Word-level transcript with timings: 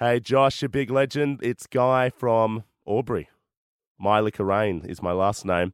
Hey, 0.00 0.20
Josh, 0.20 0.62
a 0.62 0.68
big 0.68 0.90
legend. 0.90 1.40
It's 1.42 1.66
Guy 1.66 2.08
from 2.10 2.62
Albury. 2.86 3.28
My 3.98 4.20
Liquor 4.20 4.44
Rain 4.44 4.84
is 4.88 5.02
my 5.02 5.10
last 5.10 5.44
name. 5.44 5.72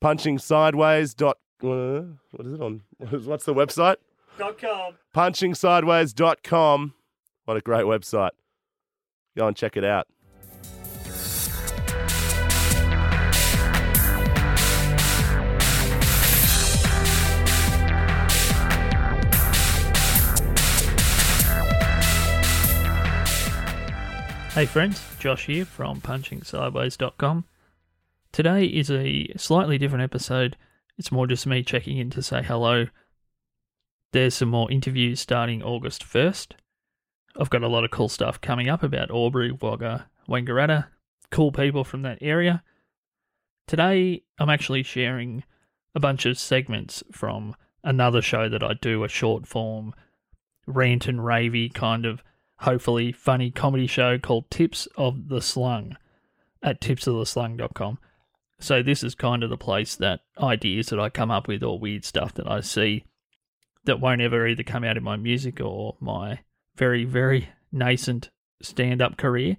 Punching 0.00 0.38
sideways. 0.38 1.14
Dot, 1.14 1.38
uh, 1.60 2.02
what 2.30 2.46
is 2.46 2.52
it 2.52 2.60
on? 2.60 2.82
What's 2.98 3.44
the 3.44 3.52
website? 3.52 3.96
Dot 4.38 4.56
com. 4.58 4.94
Punchingsideways.com. 5.12 6.94
What 7.44 7.56
a 7.56 7.60
great 7.60 7.86
website. 7.86 8.30
Go 9.36 9.48
and 9.48 9.56
check 9.56 9.76
it 9.76 9.84
out. 9.84 10.06
Hey 24.54 24.66
friends, 24.66 25.02
Josh 25.18 25.46
here 25.46 25.64
from 25.64 26.00
punchingsideways.com. 26.00 27.44
Today 28.30 28.66
is 28.66 28.88
a 28.88 29.26
slightly 29.36 29.78
different 29.78 30.04
episode. 30.04 30.56
It's 30.96 31.10
more 31.10 31.26
just 31.26 31.44
me 31.44 31.64
checking 31.64 31.98
in 31.98 32.08
to 32.10 32.22
say 32.22 32.40
hello. 32.40 32.86
There's 34.12 34.34
some 34.34 34.50
more 34.50 34.70
interviews 34.70 35.18
starting 35.18 35.60
August 35.60 36.04
1st. 36.04 36.52
I've 37.36 37.50
got 37.50 37.64
a 37.64 37.68
lot 37.68 37.82
of 37.82 37.90
cool 37.90 38.08
stuff 38.08 38.40
coming 38.40 38.68
up 38.68 38.84
about 38.84 39.10
Albury, 39.10 39.50
Wagga, 39.50 40.08
Wangaratta, 40.28 40.86
cool 41.32 41.50
people 41.50 41.82
from 41.82 42.02
that 42.02 42.18
area. 42.20 42.62
Today, 43.66 44.22
I'm 44.38 44.50
actually 44.50 44.84
sharing 44.84 45.42
a 45.96 46.00
bunch 46.00 46.26
of 46.26 46.38
segments 46.38 47.02
from 47.10 47.56
another 47.82 48.22
show 48.22 48.48
that 48.48 48.62
I 48.62 48.74
do, 48.74 49.02
a 49.02 49.08
short 49.08 49.48
form, 49.48 49.94
rant 50.64 51.08
and 51.08 51.18
ravey 51.18 51.74
kind 51.74 52.06
of 52.06 52.22
hopefully 52.58 53.12
funny 53.12 53.50
comedy 53.50 53.86
show 53.86 54.18
called 54.18 54.50
Tips 54.50 54.88
of 54.96 55.28
the 55.28 55.40
Slung 55.40 55.96
at 56.62 56.80
tipsoftheslung.com. 56.80 57.98
So 58.60 58.82
this 58.82 59.02
is 59.02 59.14
kind 59.14 59.42
of 59.42 59.50
the 59.50 59.56
place 59.56 59.96
that 59.96 60.20
ideas 60.40 60.86
that 60.86 61.00
I 61.00 61.10
come 61.10 61.30
up 61.30 61.48
with 61.48 61.62
or 61.62 61.78
weird 61.78 62.04
stuff 62.04 62.34
that 62.34 62.48
I 62.48 62.60
see 62.60 63.04
that 63.84 64.00
won't 64.00 64.22
ever 64.22 64.46
either 64.46 64.62
come 64.62 64.84
out 64.84 64.96
in 64.96 65.02
my 65.02 65.16
music 65.16 65.60
or 65.60 65.96
my 66.00 66.40
very, 66.76 67.04
very 67.04 67.50
nascent 67.70 68.30
stand 68.62 69.02
up 69.02 69.16
career. 69.16 69.58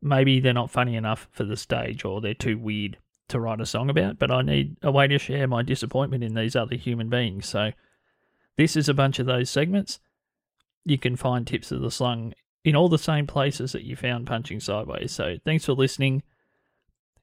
Maybe 0.00 0.40
they're 0.40 0.54
not 0.54 0.70
funny 0.70 0.96
enough 0.96 1.28
for 1.32 1.44
the 1.44 1.56
stage 1.56 2.04
or 2.04 2.20
they're 2.20 2.34
too 2.34 2.56
weird 2.56 2.96
to 3.28 3.40
write 3.40 3.60
a 3.60 3.66
song 3.66 3.90
about, 3.90 4.18
but 4.18 4.30
I 4.30 4.40
need 4.40 4.76
a 4.82 4.90
way 4.90 5.06
to 5.08 5.18
share 5.18 5.46
my 5.46 5.62
disappointment 5.62 6.24
in 6.24 6.34
these 6.34 6.56
other 6.56 6.76
human 6.76 7.10
beings. 7.10 7.46
So 7.46 7.72
this 8.56 8.76
is 8.76 8.88
a 8.88 8.94
bunch 8.94 9.18
of 9.18 9.26
those 9.26 9.50
segments 9.50 10.00
you 10.90 10.98
can 10.98 11.16
find 11.16 11.46
Tips 11.46 11.72
of 11.72 11.80
the 11.80 11.90
Slung 11.90 12.34
in 12.64 12.76
all 12.76 12.88
the 12.88 12.98
same 12.98 13.26
places 13.26 13.72
that 13.72 13.84
you 13.84 13.96
found 13.96 14.26
Punching 14.26 14.60
Sideways. 14.60 15.12
So 15.12 15.36
thanks 15.44 15.64
for 15.64 15.72
listening. 15.72 16.22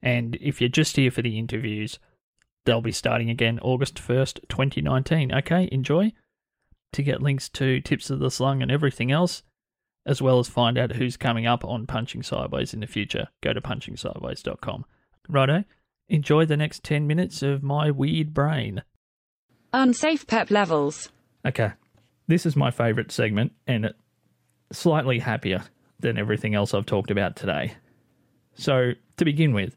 And 0.02 0.38
if 0.42 0.62
you're 0.62 0.70
just 0.70 0.96
here 0.96 1.12
for 1.12 1.22
the 1.22 1.38
interviews, 1.38 2.00
they'll 2.66 2.82
be 2.82 2.92
starting 2.92 3.30
again 3.30 3.60
August 3.62 3.96
1st, 3.96 4.48
2019. 4.50 5.34
Okay, 5.34 5.70
enjoy. 5.72 6.14
To 6.94 7.04
get 7.04 7.22
links 7.22 7.50
to 7.50 7.82
Tips 7.82 8.10
of 8.10 8.20
the 8.20 8.32
Slung 8.32 8.62
and 8.62 8.72
everything 8.72 9.12
else, 9.12 9.44
as 10.06 10.22
well 10.22 10.40
as 10.40 10.48
find 10.48 10.78
out 10.78 10.94
who's 10.94 11.18
coming 11.18 11.46
up 11.46 11.66
on 11.66 11.88
Punching 11.88 12.24
Sideways 12.24 12.74
in 12.74 12.80
the 12.80 12.88
future, 12.88 13.28
go 13.42 13.54
to 13.54 13.62
punchingsideways.com. 13.62 14.86
Righto, 15.28 15.64
enjoy 16.08 16.46
the 16.46 16.58
next 16.58 16.84
10 16.84 17.08
minutes 17.08 17.42
of 17.42 17.64
my 17.64 17.92
weird 17.92 18.34
brain. 18.34 18.84
Unsafe 19.74 20.26
pep 20.28 20.52
levels. 20.52 21.12
Okay, 21.46 21.72
this 22.28 22.46
is 22.46 22.56
my 22.56 22.72
favourite 22.72 23.12
segment 23.12 23.52
and 23.68 23.94
slightly 24.72 25.20
happier 25.20 25.64
than 26.00 26.18
everything 26.18 26.56
else 26.56 26.74
I've 26.74 26.86
talked 26.86 27.12
about 27.12 27.36
today. 27.36 27.74
So, 28.56 28.94
to 29.18 29.26
begin 29.26 29.54
with, 29.54 29.76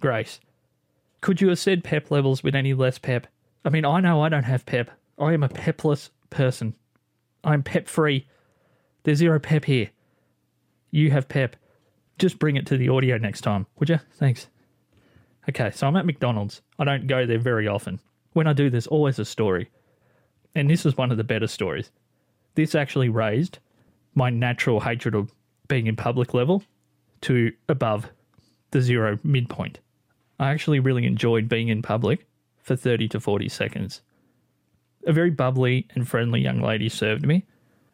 Grace, 0.00 0.40
could 1.20 1.40
you 1.40 1.48
have 1.48 1.58
said 1.58 1.82
pep 1.82 2.10
levels 2.10 2.42
with 2.42 2.54
any 2.54 2.74
less 2.74 2.98
pep? 2.98 3.26
I 3.64 3.70
mean, 3.70 3.84
I 3.84 4.00
know 4.00 4.22
I 4.22 4.28
don't 4.28 4.44
have 4.44 4.66
pep. 4.66 4.90
I 5.18 5.32
am 5.32 5.42
a 5.42 5.48
pepless 5.48 6.10
person. 6.30 6.74
I'm 7.42 7.62
pep 7.62 7.88
free. 7.88 8.26
There's 9.02 9.18
zero 9.18 9.40
pep 9.40 9.64
here. 9.64 9.90
You 10.90 11.10
have 11.10 11.28
pep. 11.28 11.56
Just 12.18 12.38
bring 12.38 12.56
it 12.56 12.66
to 12.66 12.76
the 12.76 12.88
audio 12.88 13.18
next 13.18 13.40
time, 13.40 13.66
would 13.78 13.88
you? 13.88 13.98
Thanks. 14.14 14.48
Okay, 15.48 15.70
so 15.70 15.86
I'm 15.86 15.96
at 15.96 16.06
McDonald's. 16.06 16.62
I 16.78 16.84
don't 16.84 17.06
go 17.06 17.26
there 17.26 17.38
very 17.38 17.66
often. 17.66 18.00
When 18.32 18.46
I 18.46 18.52
do, 18.52 18.70
there's 18.70 18.86
always 18.86 19.18
a 19.18 19.24
story 19.24 19.70
and 20.54 20.68
this 20.68 20.86
is 20.86 20.96
one 20.96 21.10
of 21.10 21.16
the 21.16 21.24
better 21.24 21.46
stories. 21.46 21.90
This 22.54 22.74
actually 22.74 23.08
raised 23.08 23.58
my 24.14 24.30
natural 24.30 24.80
hatred 24.80 25.14
of 25.14 25.32
being 25.68 25.86
in 25.86 25.96
public 25.96 26.34
level 26.34 26.62
to 27.22 27.52
above 27.68 28.10
the 28.70 28.80
zero 28.80 29.18
midpoint. 29.22 29.78
I 30.40 30.50
actually 30.50 30.80
really 30.80 31.06
enjoyed 31.06 31.48
being 31.48 31.68
in 31.68 31.82
public 31.82 32.26
for 32.62 32.76
30 32.76 33.08
to 33.08 33.20
40 33.20 33.48
seconds. 33.48 34.02
A 35.06 35.12
very 35.12 35.30
bubbly 35.30 35.86
and 35.94 36.06
friendly 36.06 36.40
young 36.40 36.60
lady 36.60 36.88
served 36.88 37.26
me, 37.26 37.44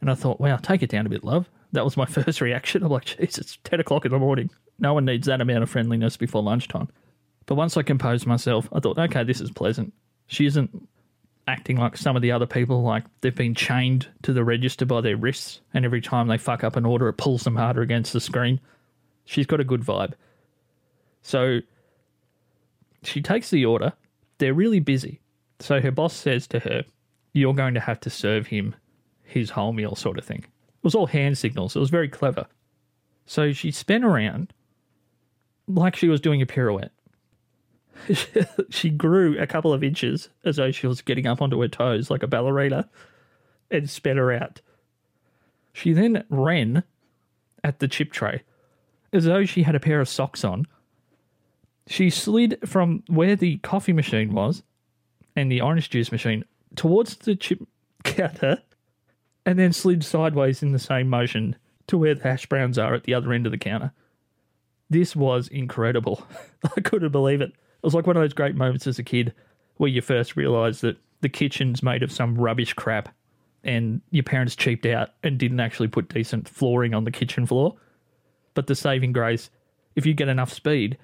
and 0.00 0.10
I 0.10 0.14
thought, 0.14 0.40
wow, 0.40 0.56
take 0.56 0.82
it 0.82 0.90
down 0.90 1.06
a 1.06 1.10
bit, 1.10 1.24
love. 1.24 1.48
That 1.72 1.84
was 1.84 1.96
my 1.96 2.06
first 2.06 2.40
reaction. 2.40 2.82
I'm 2.82 2.90
like, 2.90 3.04
jeez, 3.04 3.38
it's 3.38 3.58
10 3.64 3.80
o'clock 3.80 4.04
in 4.04 4.12
the 4.12 4.18
morning. 4.18 4.50
No 4.78 4.94
one 4.94 5.04
needs 5.04 5.26
that 5.26 5.40
amount 5.40 5.62
of 5.62 5.70
friendliness 5.70 6.16
before 6.16 6.42
lunchtime. 6.42 6.88
But 7.46 7.56
once 7.56 7.76
I 7.76 7.82
composed 7.82 8.26
myself, 8.26 8.68
I 8.72 8.80
thought, 8.80 8.98
okay, 8.98 9.22
this 9.24 9.40
is 9.40 9.50
pleasant. 9.50 9.92
She 10.26 10.46
isn't 10.46 10.88
acting 11.46 11.76
like 11.76 11.96
some 11.96 12.16
of 12.16 12.22
the 12.22 12.32
other 12.32 12.46
people, 12.46 12.82
like 12.82 13.04
they've 13.20 13.34
been 13.34 13.54
chained 13.54 14.08
to 14.22 14.32
the 14.32 14.44
register 14.44 14.86
by 14.86 15.00
their 15.00 15.16
wrists, 15.16 15.60
and 15.72 15.84
every 15.84 16.00
time 16.00 16.28
they 16.28 16.38
fuck 16.38 16.64
up 16.64 16.76
an 16.76 16.86
order, 16.86 17.08
it 17.08 17.14
pulls 17.14 17.44
them 17.44 17.56
harder 17.56 17.82
against 17.82 18.12
the 18.12 18.20
screen. 18.20 18.60
She's 19.24 19.46
got 19.46 19.60
a 19.60 19.64
good 19.64 19.82
vibe. 19.82 20.14
So 21.22 21.60
she 23.02 23.20
takes 23.22 23.50
the 23.50 23.64
order. 23.64 23.92
They're 24.38 24.54
really 24.54 24.80
busy. 24.80 25.20
So 25.60 25.80
her 25.80 25.90
boss 25.90 26.14
says 26.14 26.46
to 26.48 26.58
her, 26.60 26.84
You're 27.32 27.54
going 27.54 27.74
to 27.74 27.80
have 27.80 28.00
to 28.00 28.10
serve 28.10 28.46
him 28.46 28.74
his 29.22 29.50
whole 29.50 29.72
meal, 29.72 29.94
sort 29.94 30.18
of 30.18 30.24
thing. 30.24 30.40
It 30.40 30.84
was 30.84 30.94
all 30.94 31.06
hand 31.06 31.38
signals. 31.38 31.76
It 31.76 31.80
was 31.80 31.90
very 31.90 32.08
clever. 32.08 32.46
So 33.26 33.52
she 33.52 33.70
spun 33.70 34.04
around 34.04 34.52
like 35.66 35.96
she 35.96 36.08
was 36.08 36.20
doing 36.20 36.42
a 36.42 36.46
pirouette 36.46 36.92
she 38.70 38.90
grew 38.90 39.38
a 39.38 39.46
couple 39.46 39.72
of 39.72 39.82
inches 39.84 40.28
as 40.44 40.56
though 40.56 40.70
she 40.70 40.86
was 40.86 41.02
getting 41.02 41.26
up 41.26 41.40
onto 41.40 41.60
her 41.60 41.68
toes 41.68 42.10
like 42.10 42.22
a 42.22 42.28
ballerina 42.28 42.88
and 43.70 43.88
sped 43.88 44.16
her 44.16 44.32
out. 44.32 44.60
She 45.72 45.92
then 45.92 46.24
ran 46.28 46.84
at 47.62 47.78
the 47.78 47.88
chip 47.88 48.12
tray 48.12 48.42
as 49.12 49.24
though 49.24 49.44
she 49.44 49.62
had 49.62 49.74
a 49.74 49.80
pair 49.80 50.00
of 50.00 50.08
socks 50.08 50.44
on. 50.44 50.66
She 51.86 52.10
slid 52.10 52.58
from 52.64 53.02
where 53.08 53.36
the 53.36 53.58
coffee 53.58 53.92
machine 53.92 54.32
was 54.32 54.62
and 55.36 55.50
the 55.50 55.60
orange 55.60 55.90
juice 55.90 56.12
machine 56.12 56.44
towards 56.76 57.16
the 57.16 57.36
chip 57.36 57.60
counter 58.04 58.62
and 59.46 59.58
then 59.58 59.72
slid 59.72 60.04
sideways 60.04 60.62
in 60.62 60.72
the 60.72 60.78
same 60.78 61.08
motion 61.08 61.56
to 61.86 61.98
where 61.98 62.14
the 62.14 62.22
hash 62.22 62.46
browns 62.46 62.78
are 62.78 62.94
at 62.94 63.04
the 63.04 63.14
other 63.14 63.32
end 63.32 63.46
of 63.46 63.52
the 63.52 63.58
counter. 63.58 63.92
This 64.88 65.14
was 65.14 65.48
incredible. 65.48 66.26
I 66.76 66.80
couldn't 66.80 67.12
believe 67.12 67.40
it. 67.40 67.52
It 67.84 67.88
was 67.88 67.94
like 67.94 68.06
one 68.06 68.16
of 68.16 68.22
those 68.22 68.32
great 68.32 68.54
moments 68.54 68.86
as 68.86 68.98
a 68.98 69.02
kid 69.02 69.34
where 69.76 69.90
you 69.90 70.00
first 70.00 70.36
realise 70.36 70.80
that 70.80 70.96
the 71.20 71.28
kitchen's 71.28 71.82
made 71.82 72.02
of 72.02 72.10
some 72.10 72.34
rubbish 72.34 72.72
crap 72.72 73.14
and 73.62 74.00
your 74.10 74.22
parents 74.22 74.56
cheaped 74.56 74.86
out 74.86 75.10
and 75.22 75.36
didn't 75.36 75.60
actually 75.60 75.88
put 75.88 76.08
decent 76.08 76.48
flooring 76.48 76.94
on 76.94 77.04
the 77.04 77.10
kitchen 77.10 77.44
floor. 77.44 77.76
But 78.54 78.68
the 78.68 78.74
saving 78.74 79.12
grace, 79.12 79.50
if 79.96 80.06
you 80.06 80.14
get 80.14 80.28
enough 80.28 80.50
speed 80.50 80.96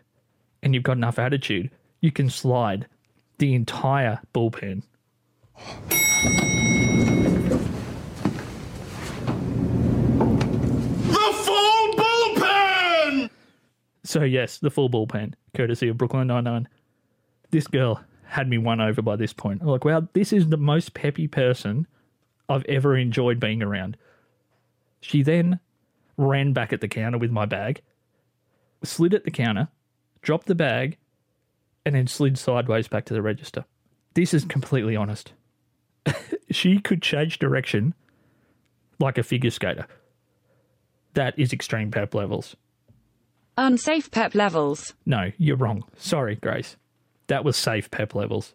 and 0.63 0.73
you've 0.75 0.83
got 0.83 0.97
enough 0.97 1.19
attitude, 1.19 1.71
you 2.01 2.11
can 2.11 2.31
slide 2.31 2.87
the 3.37 3.53
entire 3.53 4.21
bullpen. 4.33 4.83
The 11.09 11.31
full 11.45 11.93
bullpen! 11.93 13.29
So 14.11 14.25
yes, 14.25 14.59
the 14.59 14.73
full 14.73 14.91
bullpen, 14.91 15.35
courtesy 15.55 15.87
of 15.87 15.97
Brooklyn 15.97 16.27
Nine-Nine. 16.27 16.67
This 17.53 17.69
girl 17.69 18.03
had 18.25 18.49
me 18.49 18.59
won 18.59 18.81
over 18.81 19.03
by 19.03 19.15
this 19.15 19.33
point. 19.33 19.63
I'm 19.63 19.69
like, 19.69 19.85
wow, 19.85 20.09
this 20.15 20.33
is 20.33 20.49
the 20.49 20.57
most 20.57 20.95
peppy 20.95 21.29
person 21.29 21.87
I've 22.49 22.65
ever 22.65 22.97
enjoyed 22.97 23.39
being 23.39 23.63
around. 23.63 23.97
She 25.01 25.23
then 25.23 25.61
ran 26.17 26.53
back 26.53 26.73
at 26.73 26.81
the 26.81 26.89
counter 26.89 27.19
with 27.19 27.31
my 27.31 27.47
bag, 27.47 27.83
slid 28.83 29.15
at 29.15 29.23
the 29.23 29.31
counter, 29.31 29.69
dropped 30.23 30.49
the 30.49 30.57
bag, 30.57 30.97
and 31.87 31.95
then 31.95 32.09
slid 32.09 32.37
sideways 32.37 32.89
back 32.89 33.05
to 33.05 33.15
the 33.15 33.23
register. 33.23 33.65
This 34.15 34.35
is 34.35 34.45
completely 34.45 34.97
honest. 34.97 35.35
she 36.51 36.81
could 36.81 37.01
change 37.01 37.39
direction 37.39 37.95
like 38.99 39.19
a 39.19 39.23
figure 39.23 39.51
skater. 39.51 39.87
That 41.15 41.39
is 41.39 41.53
extreme 41.53 41.93
pep 41.93 42.13
levels. 42.13 42.57
Unsafe 43.57 44.11
pep 44.11 44.35
levels. 44.35 44.95
No, 45.05 45.33
you're 45.39 45.57
wrong. 45.57 45.85
Sorry, 45.97 46.37
Grace. 46.37 46.77
That 47.27 47.45
was 47.45 47.57
safe 47.57 47.91
pep 47.91 48.15
levels. 48.15 48.55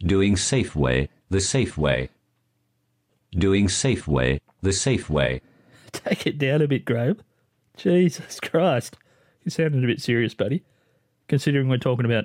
Doing 0.00 0.34
Safeway, 0.34 1.08
the 1.30 1.40
safe 1.40 1.78
way. 1.78 2.08
Doing 3.32 3.66
Safeway, 3.66 4.40
the 4.60 4.72
safe 4.72 5.08
way. 5.08 5.40
Take 5.92 6.26
it 6.26 6.38
down 6.38 6.62
a 6.62 6.68
bit, 6.68 6.84
Graham. 6.84 7.20
Jesus 7.76 8.40
Christ. 8.40 8.96
You 9.44 9.50
sounded 9.50 9.84
a 9.84 9.86
bit 9.86 10.00
serious, 10.00 10.34
buddy. 10.34 10.62
Considering 11.28 11.68
we're 11.68 11.78
talking 11.78 12.04
about 12.04 12.24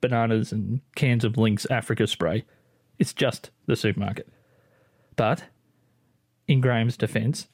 bananas 0.00 0.52
and 0.52 0.80
cans 0.94 1.24
of 1.24 1.36
Lynx 1.36 1.66
Africa 1.66 2.06
spray, 2.06 2.44
it's 2.98 3.12
just 3.12 3.50
the 3.66 3.76
supermarket. 3.76 4.28
But, 5.16 5.44
in 6.46 6.60
Graham's 6.60 6.96
defence, 6.96 7.48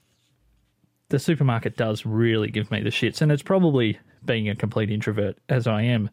the 1.08 1.18
supermarket 1.18 1.76
does 1.76 2.04
really 2.04 2.50
give 2.50 2.70
me 2.70 2.82
the 2.82 2.90
shits, 2.90 3.20
and 3.20 3.30
it's 3.30 3.42
probably 3.42 3.98
being 4.24 4.48
a 4.48 4.56
complete 4.56 4.90
introvert, 4.90 5.38
as 5.48 5.66
I 5.66 5.82
am, 5.82 6.10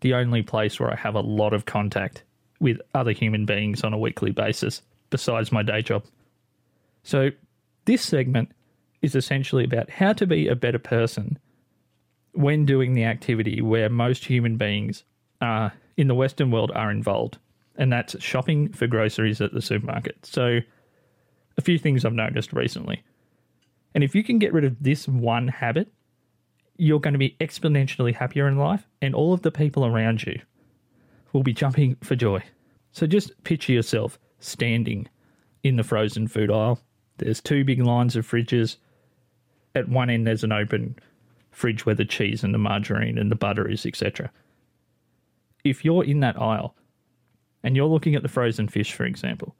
the 0.00 0.14
only 0.14 0.42
place 0.42 0.80
where 0.80 0.90
I 0.90 0.96
have 0.96 1.14
a 1.14 1.20
lot 1.20 1.52
of 1.52 1.64
contact 1.64 2.24
with 2.58 2.80
other 2.94 3.12
human 3.12 3.46
beings 3.46 3.84
on 3.84 3.92
a 3.92 3.98
weekly 3.98 4.32
basis, 4.32 4.82
besides 5.10 5.52
my 5.52 5.62
day 5.62 5.82
job. 5.82 6.04
So, 7.02 7.30
this 7.84 8.02
segment 8.02 8.52
is 9.00 9.14
essentially 9.14 9.64
about 9.64 9.90
how 9.90 10.12
to 10.12 10.26
be 10.26 10.48
a 10.48 10.54
better 10.54 10.78
person 10.78 11.38
when 12.32 12.66
doing 12.66 12.94
the 12.94 13.04
activity 13.04 13.62
where 13.62 13.88
most 13.88 14.24
human 14.24 14.56
beings 14.56 15.04
are 15.40 15.72
in 15.96 16.08
the 16.08 16.14
Western 16.14 16.50
world 16.50 16.70
are 16.74 16.90
involved, 16.90 17.38
and 17.76 17.92
that's 17.92 18.20
shopping 18.22 18.72
for 18.72 18.86
groceries 18.86 19.40
at 19.40 19.52
the 19.52 19.62
supermarket. 19.62 20.26
So, 20.26 20.60
a 21.56 21.62
few 21.62 21.78
things 21.78 22.04
I've 22.04 22.12
noticed 22.12 22.52
recently. 22.52 23.02
And 23.94 24.04
if 24.04 24.14
you 24.14 24.22
can 24.22 24.38
get 24.38 24.52
rid 24.52 24.64
of 24.64 24.82
this 24.82 25.08
one 25.08 25.48
habit, 25.48 25.88
you're 26.76 27.00
going 27.00 27.14
to 27.14 27.18
be 27.18 27.36
exponentially 27.40 28.14
happier 28.14 28.48
in 28.48 28.56
life, 28.56 28.86
and 29.02 29.14
all 29.14 29.32
of 29.32 29.42
the 29.42 29.50
people 29.50 29.84
around 29.84 30.22
you 30.24 30.40
will 31.32 31.42
be 31.42 31.52
jumping 31.52 31.96
for 32.02 32.16
joy. 32.16 32.42
So 32.92 33.06
just 33.06 33.42
picture 33.44 33.72
yourself 33.72 34.18
standing 34.38 35.06
in 35.62 35.76
the 35.76 35.84
frozen 35.84 36.26
food 36.26 36.50
aisle. 36.50 36.80
There's 37.18 37.40
two 37.40 37.64
big 37.64 37.82
lines 37.82 38.16
of 38.16 38.26
fridges. 38.26 38.76
At 39.74 39.88
one 39.88 40.10
end, 40.10 40.26
there's 40.26 40.44
an 40.44 40.52
open 40.52 40.96
fridge 41.50 41.84
where 41.84 41.94
the 41.94 42.04
cheese 42.04 42.42
and 42.42 42.54
the 42.54 42.58
margarine 42.58 43.18
and 43.18 43.30
the 43.30 43.36
butter 43.36 43.68
is, 43.68 43.84
etc. 43.84 44.30
If 45.62 45.84
you're 45.84 46.04
in 46.04 46.20
that 46.20 46.40
aisle 46.40 46.74
and 47.62 47.76
you're 47.76 47.86
looking 47.86 48.14
at 48.14 48.22
the 48.22 48.28
frozen 48.28 48.68
fish, 48.68 48.94
for 48.94 49.04
example, 49.04 49.54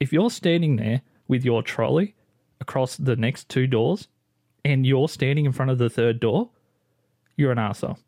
if 0.00 0.12
you're 0.12 0.30
standing 0.30 0.76
there 0.76 1.02
with 1.28 1.44
your 1.44 1.62
trolley 1.62 2.14
across 2.60 2.96
the 2.96 3.16
next 3.16 3.48
two 3.48 3.66
doors 3.66 4.08
and 4.64 4.86
you're 4.86 5.08
standing 5.08 5.44
in 5.44 5.52
front 5.52 5.70
of 5.70 5.78
the 5.78 5.90
third 5.90 6.20
door, 6.20 6.50
you're 7.36 7.52
an 7.52 7.58
arsehole. 7.58 7.98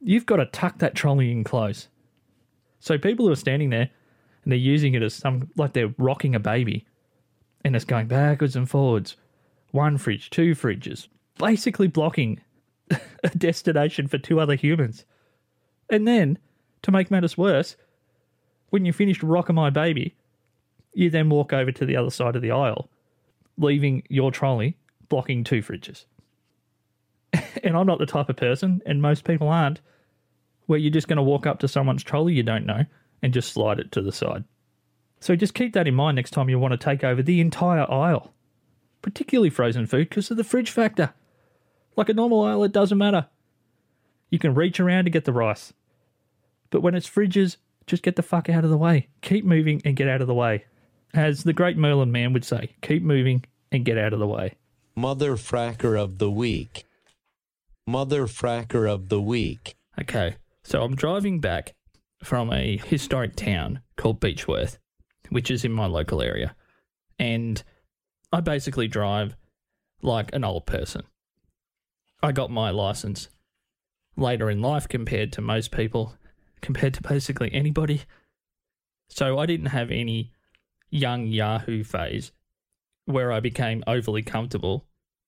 You've 0.00 0.26
got 0.26 0.36
to 0.36 0.46
tuck 0.46 0.78
that 0.78 0.94
trolley 0.94 1.30
in 1.30 1.44
close. 1.44 1.88
So 2.78 2.98
people 2.98 3.26
who 3.26 3.32
are 3.32 3.36
standing 3.36 3.70
there 3.70 3.90
and 4.44 4.52
they're 4.52 4.58
using 4.58 4.94
it 4.94 5.02
as 5.02 5.14
some 5.14 5.50
like 5.56 5.74
they're 5.74 5.94
rocking 5.98 6.34
a 6.34 6.40
baby 6.40 6.86
and 7.64 7.76
it's 7.76 7.84
going 7.84 8.06
backwards 8.06 8.56
and 8.56 8.68
forwards. 8.68 9.16
One 9.70 9.98
fridge, 9.98 10.30
two 10.30 10.54
fridges, 10.54 11.08
basically 11.38 11.86
blocking 11.86 12.40
a 12.90 13.28
destination 13.28 14.08
for 14.08 14.18
two 14.18 14.40
other 14.40 14.54
humans. 14.54 15.04
And 15.88 16.06
then, 16.06 16.38
to 16.82 16.90
make 16.90 17.10
matters 17.10 17.36
worse, 17.36 17.76
when 18.70 18.84
you 18.84 18.92
finished 18.92 19.22
rocking 19.22 19.56
my 19.56 19.70
baby, 19.70 20.16
you 20.92 21.10
then 21.10 21.28
walk 21.28 21.52
over 21.52 21.70
to 21.70 21.84
the 21.84 21.96
other 21.96 22.10
side 22.10 22.36
of 22.36 22.42
the 22.42 22.50
aisle, 22.50 22.88
leaving 23.60 24.02
your 24.08 24.30
trolley 24.30 24.76
blocking 25.08 25.44
two 25.44 25.62
fridges. 25.62 26.06
and 27.62 27.76
I'm 27.76 27.86
not 27.86 27.98
the 27.98 28.06
type 28.06 28.28
of 28.28 28.36
person, 28.36 28.82
and 28.86 29.02
most 29.02 29.24
people 29.24 29.48
aren't, 29.48 29.80
where 30.66 30.78
you're 30.78 30.90
just 30.90 31.08
going 31.08 31.16
to 31.16 31.22
walk 31.22 31.46
up 31.46 31.58
to 31.60 31.68
someone's 31.68 32.02
trolley 32.02 32.34
you 32.34 32.42
don't 32.42 32.66
know 32.66 32.84
and 33.22 33.34
just 33.34 33.52
slide 33.52 33.78
it 33.78 33.92
to 33.92 34.02
the 34.02 34.12
side. 34.12 34.44
So 35.20 35.36
just 35.36 35.54
keep 35.54 35.74
that 35.74 35.86
in 35.86 35.94
mind 35.94 36.16
next 36.16 36.30
time 36.30 36.48
you 36.48 36.58
want 36.58 36.72
to 36.72 36.78
take 36.78 37.04
over 37.04 37.22
the 37.22 37.40
entire 37.40 37.90
aisle, 37.90 38.32
particularly 39.02 39.50
frozen 39.50 39.86
food 39.86 40.08
because 40.08 40.30
of 40.30 40.36
the 40.36 40.44
fridge 40.44 40.70
factor. 40.70 41.12
Like 41.96 42.08
a 42.08 42.14
normal 42.14 42.42
aisle, 42.42 42.64
it 42.64 42.72
doesn't 42.72 42.96
matter. 42.96 43.26
You 44.30 44.38
can 44.38 44.54
reach 44.54 44.80
around 44.80 45.04
to 45.04 45.10
get 45.10 45.24
the 45.24 45.32
rice. 45.32 45.74
But 46.70 46.80
when 46.80 46.94
it's 46.94 47.10
fridges, 47.10 47.56
just 47.86 48.02
get 48.02 48.16
the 48.16 48.22
fuck 48.22 48.48
out 48.48 48.64
of 48.64 48.70
the 48.70 48.78
way. 48.78 49.08
Keep 49.20 49.44
moving 49.44 49.82
and 49.84 49.96
get 49.96 50.08
out 50.08 50.20
of 50.20 50.28
the 50.28 50.34
way. 50.34 50.64
As 51.12 51.42
the 51.42 51.52
great 51.52 51.76
Merlin 51.76 52.12
Mann 52.12 52.32
would 52.32 52.44
say, 52.44 52.74
keep 52.82 53.02
moving 53.02 53.44
and 53.72 53.84
get 53.84 53.98
out 53.98 54.12
of 54.12 54.18
the 54.18 54.26
way. 54.26 54.54
Mother 54.94 55.36
fracker 55.36 55.98
of 55.98 56.18
the 56.18 56.30
week. 56.30 56.84
Mother 57.86 58.26
fracker 58.26 58.88
of 58.88 59.08
the 59.08 59.20
week. 59.20 59.76
Okay, 60.00 60.36
so 60.62 60.82
I'm 60.82 60.94
driving 60.94 61.40
back 61.40 61.74
from 62.22 62.52
a 62.52 62.76
historic 62.76 63.34
town 63.34 63.80
called 63.96 64.20
Beechworth, 64.20 64.78
which 65.30 65.50
is 65.50 65.64
in 65.64 65.72
my 65.72 65.86
local 65.86 66.22
area. 66.22 66.54
And 67.18 67.62
I 68.32 68.40
basically 68.40 68.88
drive 68.88 69.36
like 70.02 70.32
an 70.32 70.44
old 70.44 70.66
person. 70.66 71.02
I 72.22 72.32
got 72.32 72.50
my 72.50 72.70
license 72.70 73.28
later 74.16 74.50
in 74.50 74.60
life 74.60 74.86
compared 74.88 75.32
to 75.32 75.40
most 75.40 75.70
people, 75.70 76.14
compared 76.60 76.94
to 76.94 77.02
basically 77.02 77.52
anybody. 77.52 78.02
So 79.08 79.38
I 79.38 79.46
didn't 79.46 79.66
have 79.66 79.90
any 79.90 80.32
young 80.90 81.26
Yahoo 81.26 81.84
phase 81.84 82.32
where 83.06 83.32
I 83.32 83.40
became 83.40 83.82
overly 83.86 84.22
comfortable 84.22 84.86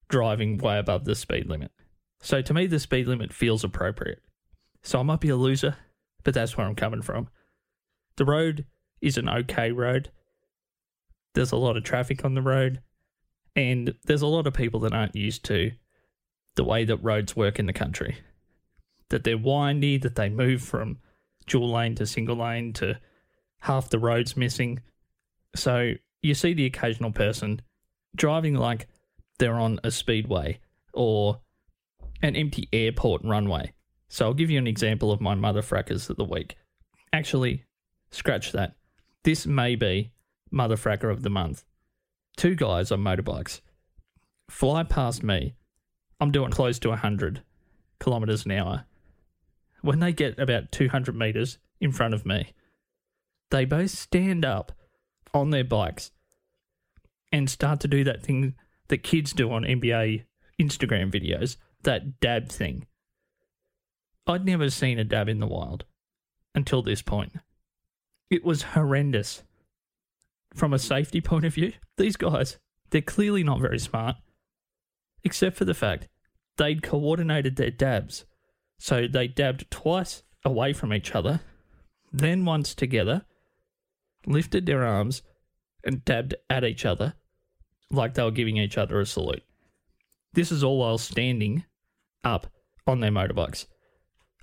driving 0.09 0.59
way 0.59 0.79
above 0.79 1.05
the 1.05 1.15
speed 1.15 1.49
limit. 1.49 1.73
So 2.21 2.43
to 2.43 2.55
me, 2.55 2.67
the 2.67 2.79
speed 2.79 3.09
limit 3.09 3.33
feels 3.33 3.65
appropriate. 3.65 4.23
So 4.83 5.01
I 5.01 5.03
might 5.03 5.21
be 5.21 5.31
a 5.31 5.37
loser, 5.37 5.77
but 6.23 6.35
that's 6.35 6.57
where 6.57 6.67
I'm 6.67 6.75
coming 6.75 7.03
from. 7.03 7.29
The 8.17 8.25
road 8.25 8.67
is 9.01 9.17
an 9.17 9.29
okay 9.29 9.73
road. 9.73 10.11
There's 11.35 11.53
a 11.53 11.57
lot 11.57 11.77
of 11.77 11.83
traffic 11.83 12.25
on 12.25 12.35
the 12.35 12.43
road, 12.43 12.81
and 13.57 13.95
there's 14.05 14.23
a 14.23 14.27
lot 14.27 14.47
of 14.47 14.55
people 14.55 14.81
that 14.81 14.93
aren't 14.93 15.17
used 15.17 15.45
to 15.47 15.73
the 16.55 16.65
way 16.65 16.85
that 16.85 17.03
roads 17.03 17.35
work 17.35 17.59
in 17.59 17.67
the 17.67 17.73
country. 17.73 18.19
That 19.09 19.25
they're 19.25 19.39
windy, 19.39 19.97
that 19.99 20.15
they 20.15 20.29
move 20.29 20.63
from 20.63 20.99
dual 21.47 21.73
lane 21.73 21.95
to 21.97 22.07
single 22.07 22.37
lane 22.37 22.73
to 22.75 23.01
half 23.61 23.91
the 23.91 23.99
roads 23.99 24.37
missing. 24.37 24.81
So 25.55 25.95
you 26.23 26.35
see 26.35 26.55
the 26.55 26.67
occasional 26.67 27.13
person 27.13 27.61
driving 28.15 28.55
like 28.55 28.89
they're 29.39 29.59
on 29.59 29.81
a 29.85 29.91
speedway 29.91 30.61
or 30.93 31.41
an 32.23 32.37
empty 32.37 32.69
airport 32.73 33.23
runway. 33.25 33.73
So 34.09 34.27
I'll 34.27 34.35
give 34.35 34.51
you 34.51 34.59
an 34.59 34.67
example 34.67 35.11
of 35.11 35.21
my 35.21 35.35
mother 35.35 35.63
frackers 35.63 36.09
of 36.11 36.17
the 36.17 36.25
week. 36.25 36.57
Actually, 37.13 37.65
scratch 38.11 38.53
that. 38.53 38.77
This 39.25 39.47
may 39.47 39.75
be 39.75 40.13
mother 40.51 40.77
fracker 40.77 41.11
of 41.11 41.23
the 41.23 41.31
month. 41.31 41.65
Two 42.37 42.55
guys 42.55 42.93
on 42.93 43.01
motorbikes 43.01 43.61
fly 44.51 44.83
past 44.83 45.23
me. 45.23 45.55
I'm 46.21 46.31
doing 46.31 46.51
close 46.51 46.79
to 46.81 46.91
100 46.91 47.43
kilometers 47.99 48.45
an 48.45 48.53
hour. 48.53 48.85
When 49.81 50.01
they 50.01 50.13
get 50.13 50.39
about 50.39 50.71
200 50.71 51.17
meters 51.17 51.59
in 51.81 51.91
front 51.91 52.15
of 52.15 52.25
me, 52.25 52.53
they 53.51 53.65
both 53.65 53.91
stand 53.91 54.45
up 54.45 54.73
on 55.35 55.51
their 55.51 55.65
bikes 55.65 56.11
and 57.33 57.49
start 57.49 57.81
to 57.81 57.89
do 57.89 58.05
that 58.05 58.23
thing 58.23 58.55
that 58.89 59.03
kids 59.03 59.33
do 59.33 59.51
on 59.51 59.63
NBA 59.63 60.25
Instagram 60.61 61.11
videos, 61.11 61.57
that 61.83 62.21
dab 62.21 62.49
thing. 62.49 62.87
I'd 64.27 64.45
never 64.45 64.71
seen 64.71 64.99
a 64.99 65.05
dab 65.05 65.29
in 65.29 65.41
the 65.41 65.47
wild 65.47 65.85
until 66.55 66.83
this 66.83 67.03
point. 67.03 67.33
It 68.31 68.45
was 68.45 68.63
horrendous. 68.63 69.43
From 70.55 70.73
a 70.73 70.79
safety 70.79 71.21
point 71.21 71.45
of 71.45 71.55
view, 71.55 71.73
these 71.97 72.17
guys, 72.17 72.59
they're 72.91 73.01
clearly 73.01 73.43
not 73.43 73.61
very 73.61 73.79
smart, 73.79 74.17
except 75.25 75.57
for 75.57 75.65
the 75.65 75.75
fact 75.75 76.09
they'd 76.59 76.83
coordinated 76.83 77.57
their 77.57 77.71
dabs. 77.71 78.27
So 78.79 79.09
they 79.09 79.29
dabbed 79.29 79.71
twice 79.71 80.23
away 80.45 80.73
from 80.73 80.93
each 80.93 81.15
other, 81.15 81.41
then 82.13 82.45
once 82.45 82.75
together, 82.75 83.25
lifted 84.27 84.67
their 84.67 84.85
arms, 84.85 85.23
and 85.85 86.05
dabbed 86.05 86.35
at 86.49 86.65
each 86.65 86.85
other 86.85 87.15
like 87.91 88.15
they 88.15 88.23
were 88.23 88.31
giving 88.31 88.57
each 88.57 88.79
other 88.79 89.01
a 89.01 89.07
salute. 89.07 89.43
This 90.33 90.51
is 90.51 90.65
all 90.65 90.79
while 90.79 90.99
standing 90.99 91.65
up 92.25 92.47
on 92.87 93.01
their 93.01 93.11
motorbikes. 93.11 93.67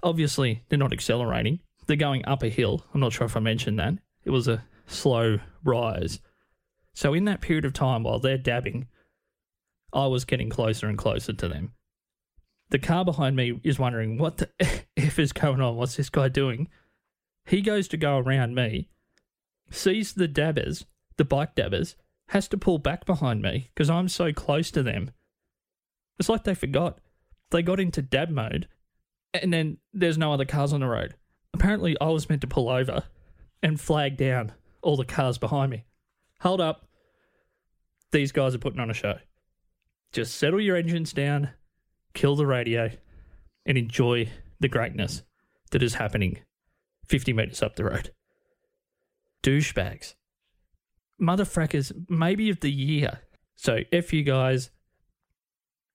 Obviously, 0.03 0.63
they're 0.69 0.77
not 0.77 0.93
accelerating. 0.93 1.59
They're 1.87 1.97
going 1.97 2.25
up 2.25 2.43
a 2.43 2.49
hill. 2.49 2.85
I'm 2.93 2.99
not 2.99 3.13
sure 3.13 3.25
if 3.25 3.35
I 3.35 3.39
mentioned 3.39 3.79
that. 3.79 3.95
It 4.23 4.29
was 4.29 4.47
a 4.47 4.63
slow 4.85 5.39
rise. 5.63 6.19
So, 6.93 7.13
in 7.13 7.25
that 7.25 7.41
period 7.41 7.65
of 7.65 7.73
time 7.73 8.03
while 8.03 8.19
they're 8.19 8.37
dabbing, 8.37 8.87
I 9.91 10.07
was 10.07 10.25
getting 10.25 10.49
closer 10.49 10.87
and 10.87 10.97
closer 10.97 11.33
to 11.33 11.47
them. 11.47 11.73
The 12.69 12.79
car 12.79 13.03
behind 13.03 13.35
me 13.35 13.59
is 13.63 13.79
wondering, 13.79 14.17
what 14.17 14.37
the 14.37 14.49
F 14.97 15.17
is 15.17 15.33
going 15.33 15.61
on? 15.61 15.75
What's 15.75 15.95
this 15.95 16.09
guy 16.09 16.29
doing? 16.29 16.67
He 17.45 17.61
goes 17.61 17.87
to 17.87 17.97
go 17.97 18.19
around 18.19 18.53
me, 18.53 18.89
sees 19.71 20.13
the 20.13 20.27
dabbers, 20.27 20.85
the 21.17 21.25
bike 21.25 21.55
dabbers, 21.55 21.95
has 22.29 22.47
to 22.47 22.57
pull 22.57 22.77
back 22.77 23.05
behind 23.05 23.41
me 23.41 23.69
because 23.73 23.89
I'm 23.89 24.07
so 24.07 24.31
close 24.31 24.71
to 24.71 24.83
them. 24.83 25.11
It's 26.19 26.29
like 26.29 26.43
they 26.43 26.55
forgot. 26.55 26.99
They 27.51 27.61
got 27.61 27.79
into 27.79 28.01
dab 28.01 28.29
mode 28.29 28.67
and 29.33 29.53
then 29.53 29.77
there's 29.93 30.17
no 30.17 30.33
other 30.33 30.45
cars 30.45 30.73
on 30.73 30.81
the 30.81 30.87
road. 30.87 31.15
Apparently, 31.53 31.95
I 31.99 32.09
was 32.09 32.29
meant 32.29 32.41
to 32.41 32.47
pull 32.47 32.69
over 32.69 33.03
and 33.61 33.79
flag 33.79 34.17
down 34.17 34.53
all 34.81 34.97
the 34.97 35.05
cars 35.05 35.37
behind 35.37 35.71
me. 35.71 35.85
Hold 36.41 36.61
up. 36.61 36.87
these 38.11 38.31
guys 38.31 38.55
are 38.55 38.59
putting 38.59 38.79
on 38.79 38.89
a 38.89 38.93
show. 38.93 39.19
Just 40.11 40.35
settle 40.35 40.59
your 40.59 40.75
engines 40.75 41.13
down, 41.13 41.51
kill 42.13 42.35
the 42.35 42.45
radio, 42.45 42.89
and 43.65 43.77
enjoy 43.77 44.29
the 44.59 44.67
greatness 44.67 45.21
that 45.71 45.83
is 45.83 45.95
happening 45.95 46.39
50 47.07 47.33
metres 47.33 47.61
up 47.61 47.75
the 47.75 47.83
road. 47.83 48.11
Douchebags. 49.43 50.15
Motherfrackers, 51.21 51.91
maybe 52.09 52.49
of 52.49 52.59
the 52.61 52.71
year. 52.71 53.19
So, 53.55 53.79
F 53.91 54.13
you 54.13 54.23
guys, 54.23 54.69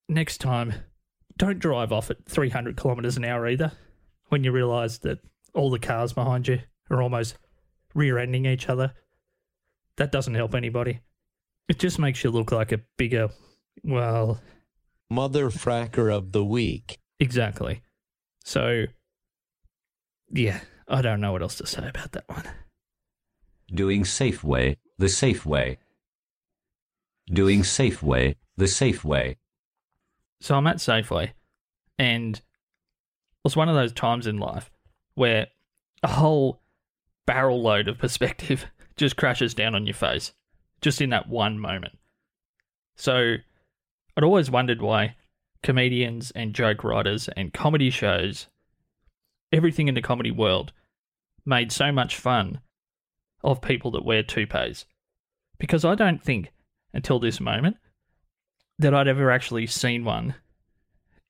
next 0.08 0.38
time, 0.38 0.74
don't 1.36 1.58
drive 1.58 1.92
off 1.92 2.10
at 2.10 2.26
300 2.26 2.76
kilometres 2.76 3.16
an 3.16 3.24
hour 3.24 3.48
either 3.48 3.72
when 4.28 4.44
you 4.44 4.52
realise 4.52 4.98
that 4.98 5.18
all 5.54 5.70
the 5.70 5.78
cars 5.78 6.12
behind 6.12 6.46
you 6.48 6.60
are 6.90 7.02
almost 7.02 7.36
rear 7.94 8.18
ending 8.18 8.44
each 8.46 8.68
other. 8.68 8.92
That 9.96 10.12
doesn't 10.12 10.34
help 10.34 10.54
anybody. 10.54 11.00
It 11.68 11.78
just 11.78 11.98
makes 11.98 12.22
you 12.22 12.30
look 12.30 12.52
like 12.52 12.72
a 12.72 12.80
bigger, 12.98 13.30
well, 13.82 14.40
Motherfracker 15.12 16.12
of 16.12 16.32
the 16.32 16.44
week. 16.44 16.98
exactly. 17.20 17.82
So, 18.44 18.84
yeah, 20.30 20.60
I 20.88 21.00
don't 21.00 21.20
know 21.20 21.32
what 21.32 21.40
else 21.42 21.54
to 21.56 21.66
say 21.66 21.88
about 21.88 22.12
that 22.12 22.28
one. 22.28 22.44
Doing 23.72 24.02
Safeway, 24.02 24.76
the 24.98 25.08
safe 25.08 25.44
way. 25.46 25.78
Doing 27.26 27.62
Safeway, 27.62 28.36
the 28.56 28.68
safe 28.68 29.04
way. 29.04 29.36
So 30.40 30.56
I'm 30.56 30.66
at 30.66 30.76
Safeway, 30.76 31.32
and 31.98 32.36
it 32.36 32.42
was 33.42 33.56
one 33.56 33.68
of 33.68 33.74
those 33.74 33.92
times 33.92 34.26
in 34.26 34.38
life 34.38 34.70
where 35.14 35.46
a 36.02 36.08
whole 36.08 36.60
barrel 37.26 37.62
load 37.62 37.88
of 37.88 37.98
perspective 37.98 38.66
just 38.96 39.16
crashes 39.16 39.54
down 39.54 39.74
on 39.74 39.86
your 39.86 39.94
face, 39.94 40.32
just 40.80 41.00
in 41.00 41.10
that 41.10 41.28
one 41.28 41.58
moment. 41.58 41.98
So 42.96 43.36
I'd 44.16 44.24
always 44.24 44.50
wondered 44.50 44.82
why 44.82 45.16
comedians 45.62 46.30
and 46.32 46.54
joke 46.54 46.84
writers 46.84 47.28
and 47.36 47.52
comedy 47.52 47.90
shows, 47.90 48.48
everything 49.50 49.88
in 49.88 49.94
the 49.94 50.02
comedy 50.02 50.30
world, 50.30 50.72
made 51.46 51.72
so 51.72 51.90
much 51.90 52.16
fun 52.16 52.60
of 53.44 53.60
people 53.60 53.92
that 53.92 54.04
wear 54.04 54.22
toupees. 54.22 54.86
Because 55.58 55.84
I 55.84 55.94
don't 55.94 56.22
think 56.22 56.50
until 56.92 57.20
this 57.20 57.40
moment 57.40 57.76
that 58.78 58.94
I'd 58.94 59.06
ever 59.06 59.30
actually 59.30 59.66
seen 59.66 60.04
one 60.04 60.34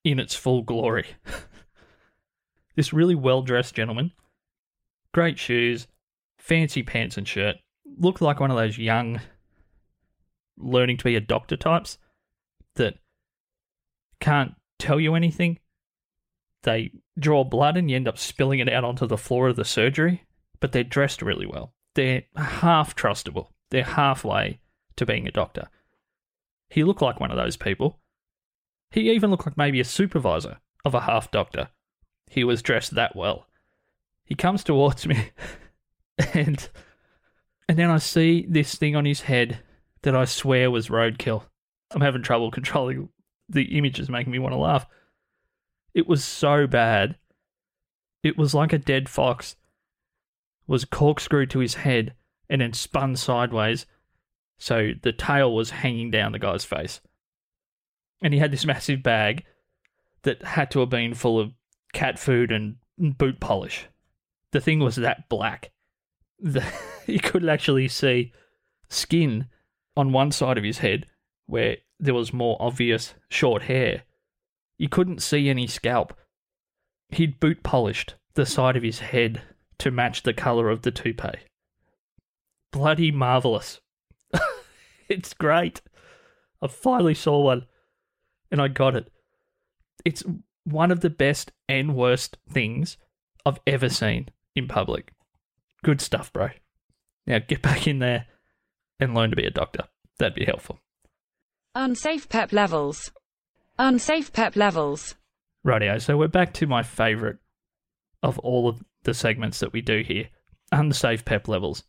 in 0.04 0.18
its 0.18 0.35
full 0.35 0.62
glory. 0.62 1.06
this 2.76 2.92
really 2.92 3.14
well 3.14 3.42
dressed 3.42 3.75
gentleman, 3.75 4.12
great 5.12 5.38
shoes, 5.38 5.87
fancy 6.38 6.83
pants 6.83 7.18
and 7.18 7.26
shirt, 7.26 7.56
looked 7.99 8.23
like 8.23 8.40
one 8.40 8.50
of 8.50 8.56
those 8.56 8.78
young, 8.78 9.21
learning 10.56 10.97
to 10.99 11.04
be 11.04 11.16
a 11.16 11.21
doctor 11.21 11.56
types 11.56 11.99
that 12.76 12.94
can't 14.21 14.54
tell 14.78 15.00
you 15.00 15.14
anything. 15.14 15.59
They 16.62 16.92
draw 17.18 17.44
blood 17.44 17.76
and 17.76 17.90
you 17.90 17.97
end 17.97 18.09
up 18.09 18.18
spilling 18.18 18.61
it 18.61 18.73
out 18.73 18.85
onto 18.85 19.06
the 19.06 19.18
floor 19.18 19.49
of 19.49 19.56
the 19.56 19.64
surgery, 19.64 20.25
but 20.61 20.73
they're 20.73 20.85
dressed 20.85 21.21
really 21.21 21.47
well. 21.47 21.75
They're 21.94 22.24
half 22.36 22.94
trustable. 22.96 23.48
They're 23.70 23.84
halfway 23.84 24.60
to 24.96 25.06
being 25.06 25.26
a 25.26 25.32
doctor. 25.32 25.68
He 26.68 26.84
looked 26.84 27.02
like 27.02 27.20
one 27.20 27.30
of 27.30 27.36
those 27.36 27.56
people. 27.56 28.00
He 28.90 29.10
even 29.10 29.30
looked 29.30 29.46
like 29.46 29.56
maybe 29.56 29.80
a 29.80 29.84
supervisor 29.84 30.58
of 30.84 30.94
a 30.94 31.02
half 31.02 31.30
doctor. 31.30 31.68
He 32.28 32.44
was 32.44 32.62
dressed 32.62 32.94
that 32.94 33.16
well. 33.16 33.46
He 34.24 34.34
comes 34.34 34.64
towards 34.64 35.06
me 35.06 35.30
and 36.34 36.68
and 37.68 37.78
then 37.78 37.90
I 37.90 37.98
see 37.98 38.46
this 38.48 38.74
thing 38.74 38.94
on 38.94 39.04
his 39.04 39.22
head 39.22 39.60
that 40.02 40.14
I 40.14 40.26
swear 40.26 40.70
was 40.70 40.88
roadkill. 40.88 41.44
I'm 41.90 42.02
having 42.02 42.22
trouble 42.22 42.50
controlling 42.50 43.08
the 43.48 43.76
images 43.76 44.10
making 44.10 44.32
me 44.32 44.38
want 44.38 44.52
to 44.52 44.58
laugh. 44.58 44.86
It 45.94 46.06
was 46.06 46.24
so 46.24 46.66
bad. 46.66 47.16
It 48.22 48.36
was 48.36 48.54
like 48.54 48.72
a 48.72 48.78
dead 48.78 49.08
fox 49.08 49.56
was 50.66 50.85
corkscrewed 50.85 51.50
to 51.50 51.59
his 51.59 51.75
head 51.75 52.14
and 52.49 52.61
then 52.61 52.73
spun 52.73 53.16
sideways 53.16 53.87
so 54.59 54.92
the 55.02 55.12
tail 55.12 55.54
was 55.54 55.71
hanging 55.71 56.11
down 56.11 56.33
the 56.33 56.38
guy's 56.38 56.64
face. 56.64 57.00
And 58.23 58.33
he 58.33 58.40
had 58.40 58.50
this 58.50 58.64
massive 58.64 59.02
bag 59.02 59.44
that 60.23 60.42
had 60.42 60.71
to 60.71 60.80
have 60.80 60.88
been 60.88 61.14
full 61.14 61.38
of 61.38 61.52
cat 61.92 62.18
food 62.18 62.50
and 62.50 62.76
boot 63.18 63.40
polish. 63.40 63.87
The 64.52 64.61
thing 64.61 64.78
was 64.78 64.97
that 64.97 65.28
black. 65.28 65.73
The, 66.40 66.64
you 67.06 67.21
could 67.21 67.47
actually 67.49 67.88
see 67.88 68.33
skin 68.88 69.49
on 69.97 70.12
one 70.12 70.33
side 70.33 70.59
of 70.59 70.64
his 70.64 70.78
head 70.78 71.06
where 71.47 71.76
there 72.00 72.14
was 72.14 72.33
more 72.33 72.56
obvious 72.59 73.14
short 73.28 73.64
hair. 73.64 74.04
You 74.78 74.88
couldn't 74.88 75.23
see 75.23 75.49
any 75.49 75.66
scalp. 75.66 76.16
He'd 77.11 77.38
boot 77.38 77.62
polished 77.62 78.14
the 78.35 78.47
side 78.47 78.76
of 78.76 78.83
his 78.83 79.00
head 79.00 79.42
to 79.78 79.90
match 79.90 80.23
the 80.23 80.33
colour 80.33 80.71
of 80.71 80.83
the 80.83 80.90
toupee. 80.90 81.38
Bloody 82.73 83.11
marvellous. 83.11 83.81
it's 85.09 85.35
great. 85.35 85.81
I 86.62 86.66
finally 86.66 87.14
saw 87.14 87.40
one 87.40 87.66
and 88.50 88.61
I 88.61 88.69
got 88.69 88.97
it. 88.97 89.11
It's 90.04 90.23
one 90.64 90.90
of 90.90 91.00
the 91.00 91.11
best 91.11 91.52
and 91.69 91.95
worst 91.95 92.37
things 92.49 92.97
I've 93.45 93.61
ever 93.66 93.88
seen 93.88 94.28
in 94.54 94.69
public. 94.69 95.12
Good 95.83 96.00
stuff, 96.00 96.33
bro. 96.33 96.50
Now 97.26 97.38
get 97.38 97.62
back 97.62 97.87
in 97.87 97.99
there 97.99 98.26
and 98.99 99.14
learn 99.14 99.31
to 99.31 99.37
be 99.37 99.47
a 99.47 99.50
doctor. 99.50 99.85
That'd 100.19 100.35
be 100.35 100.45
helpful. 100.45 100.78
Unsafe 101.75 102.28
pep 102.28 102.52
levels. 102.52 103.12
Unsafe 103.78 104.33
pep 104.33 104.57
levels. 104.57 105.16
Rightio, 105.66 106.00
so 106.00 106.16
we're 106.16 106.28
back 106.28 106.52
to 106.54 106.66
my 106.66 106.83
favourite 106.83 107.37
of 108.23 108.38
all 108.38 108.69
of 108.69 108.83
the 109.04 109.14
segments 109.14 109.61
that 109.61 109.73
we 109.73 109.80
do 109.80 110.02
here 110.02 110.28
and 110.73 110.90
the 110.90 110.94
safe 110.94 111.25
pep 111.25 111.49
levels. 111.49 111.84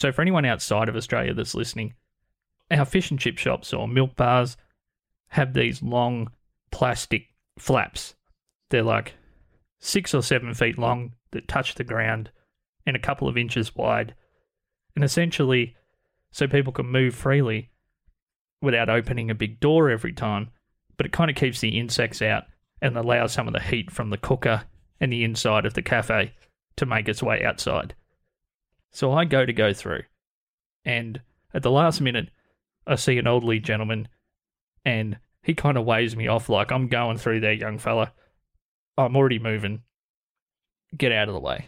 So, 0.00 0.10
for 0.10 0.22
anyone 0.22 0.44
outside 0.44 0.88
of 0.88 0.96
Australia 0.96 1.34
that's 1.34 1.54
listening, 1.54 1.94
our 2.70 2.84
fish 2.84 3.10
and 3.10 3.20
chip 3.20 3.38
shops 3.38 3.72
or 3.72 3.86
milk 3.86 4.16
bars 4.16 4.56
have 5.28 5.52
these 5.52 5.82
long 5.82 6.30
plastic 6.70 7.28
flaps. 7.58 8.14
They're 8.70 8.82
like 8.82 9.14
six 9.80 10.14
or 10.14 10.22
seven 10.22 10.54
feet 10.54 10.78
long 10.78 11.12
that 11.32 11.48
touch 11.48 11.74
the 11.74 11.84
ground 11.84 12.30
and 12.86 12.96
a 12.96 13.00
couple 13.00 13.28
of 13.28 13.36
inches 13.36 13.74
wide. 13.76 14.14
And 14.94 15.04
essentially, 15.04 15.76
so 16.30 16.46
people 16.46 16.72
can 16.72 16.86
move 16.86 17.14
freely 17.14 17.70
without 18.60 18.88
opening 18.88 19.30
a 19.30 19.34
big 19.34 19.60
door 19.60 19.90
every 19.90 20.12
time, 20.12 20.50
but 20.96 21.06
it 21.06 21.12
kind 21.12 21.30
of 21.30 21.36
keeps 21.36 21.60
the 21.60 21.78
insects 21.78 22.22
out 22.22 22.44
and 22.80 22.96
allows 22.96 23.32
some 23.32 23.46
of 23.46 23.54
the 23.54 23.60
heat 23.60 23.90
from 23.90 24.10
the 24.10 24.18
cooker 24.18 24.64
and 25.04 25.12
the 25.12 25.22
inside 25.22 25.66
of 25.66 25.74
the 25.74 25.82
cafe 25.82 26.32
to 26.76 26.86
make 26.86 27.08
its 27.08 27.22
way 27.22 27.44
outside. 27.44 27.94
So 28.90 29.12
I 29.12 29.26
go 29.26 29.44
to 29.44 29.52
go 29.52 29.74
through, 29.74 30.04
and 30.82 31.20
at 31.52 31.62
the 31.62 31.70
last 31.70 32.00
minute, 32.00 32.30
I 32.86 32.94
see 32.94 33.18
an 33.18 33.26
elderly 33.26 33.60
gentleman, 33.60 34.08
and 34.82 35.18
he 35.42 35.52
kind 35.52 35.76
of 35.76 35.84
waves 35.84 36.16
me 36.16 36.26
off 36.26 36.48
like 36.48 36.72
I'm 36.72 36.88
going 36.88 37.18
through 37.18 37.40
there, 37.40 37.52
young 37.52 37.76
fella. 37.76 38.12
I'm 38.96 39.14
already 39.14 39.38
moving. 39.38 39.82
Get 40.96 41.12
out 41.12 41.28
of 41.28 41.34
the 41.34 41.40
way, 41.40 41.66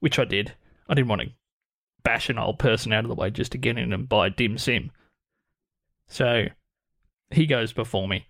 which 0.00 0.18
I 0.18 0.24
did. 0.24 0.52
I 0.88 0.94
didn't 0.94 1.08
want 1.08 1.22
to 1.22 1.30
bash 2.02 2.28
an 2.28 2.38
old 2.38 2.58
person 2.58 2.92
out 2.92 3.04
of 3.04 3.08
the 3.08 3.14
way 3.14 3.30
just 3.30 3.52
to 3.52 3.58
get 3.58 3.78
in 3.78 3.92
and 3.92 4.08
buy 4.08 4.28
dim 4.28 4.58
sim. 4.58 4.90
So 6.08 6.46
he 7.30 7.46
goes 7.46 7.72
before 7.72 8.08
me, 8.08 8.26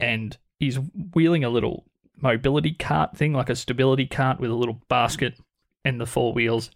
and 0.00 0.36
he's 0.58 0.80
wheeling 1.14 1.44
a 1.44 1.48
little 1.48 1.84
mobility 2.20 2.72
cart 2.72 3.16
thing, 3.16 3.32
like 3.32 3.50
a 3.50 3.56
stability 3.56 4.06
cart 4.06 4.40
with 4.40 4.50
a 4.50 4.54
little 4.54 4.80
basket 4.88 5.38
and 5.84 6.00
the 6.00 6.06
four 6.06 6.32
wheels. 6.32 6.70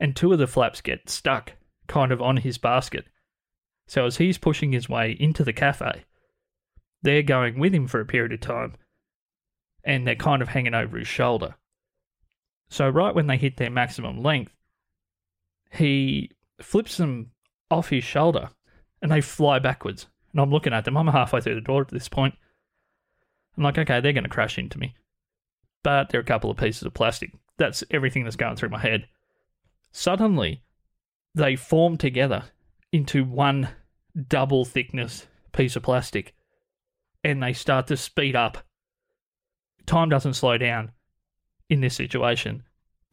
And 0.00 0.14
two 0.14 0.32
of 0.32 0.38
the 0.38 0.46
flaps 0.46 0.80
get 0.80 1.08
stuck 1.08 1.52
kind 1.86 2.12
of 2.12 2.20
on 2.20 2.38
his 2.38 2.58
basket. 2.58 3.06
So 3.86 4.06
as 4.06 4.16
he's 4.16 4.38
pushing 4.38 4.72
his 4.72 4.88
way 4.88 5.16
into 5.18 5.44
the 5.44 5.52
cafe, 5.52 6.04
they're 7.02 7.22
going 7.22 7.58
with 7.58 7.74
him 7.74 7.86
for 7.86 8.00
a 8.00 8.06
period 8.06 8.32
of 8.32 8.40
time 8.40 8.74
and 9.84 10.06
they're 10.06 10.14
kind 10.14 10.42
of 10.42 10.48
hanging 10.48 10.74
over 10.74 10.98
his 10.98 11.08
shoulder. 11.08 11.54
So, 12.70 12.88
right 12.88 13.14
when 13.14 13.26
they 13.26 13.36
hit 13.36 13.58
their 13.58 13.70
maximum 13.70 14.22
length, 14.22 14.52
he 15.70 16.30
flips 16.60 16.96
them 16.96 17.30
off 17.70 17.90
his 17.90 18.04
shoulder 18.04 18.50
and 19.02 19.12
they 19.12 19.20
fly 19.20 19.58
backwards. 19.58 20.06
And 20.32 20.40
I'm 20.40 20.50
looking 20.50 20.72
at 20.72 20.84
them. 20.84 20.96
I'm 20.96 21.06
halfway 21.06 21.40
through 21.40 21.54
the 21.56 21.60
door 21.60 21.82
at 21.82 21.88
this 21.88 22.08
point. 22.08 22.34
I'm 23.56 23.62
like, 23.62 23.78
okay, 23.78 24.00
they're 24.00 24.12
going 24.12 24.24
to 24.24 24.30
crash 24.30 24.58
into 24.58 24.78
me. 24.78 24.94
But 25.82 26.08
they're 26.08 26.20
a 26.20 26.24
couple 26.24 26.50
of 26.50 26.56
pieces 26.56 26.82
of 26.82 26.94
plastic. 26.94 27.32
That's 27.56 27.84
everything 27.90 28.24
that's 28.24 28.36
going 28.36 28.56
through 28.56 28.70
my 28.70 28.80
head. 28.80 29.06
Suddenly, 29.92 30.62
they 31.34 31.56
form 31.56 31.96
together 31.96 32.44
into 32.92 33.24
one 33.24 33.68
double 34.28 34.64
thickness 34.64 35.26
piece 35.52 35.76
of 35.76 35.82
plastic 35.82 36.34
and 37.22 37.42
they 37.42 37.52
start 37.52 37.86
to 37.88 37.96
speed 37.96 38.36
up. 38.36 38.58
Time 39.86 40.08
doesn't 40.08 40.34
slow 40.34 40.58
down 40.58 40.92
in 41.68 41.80
this 41.80 41.94
situation. 41.94 42.62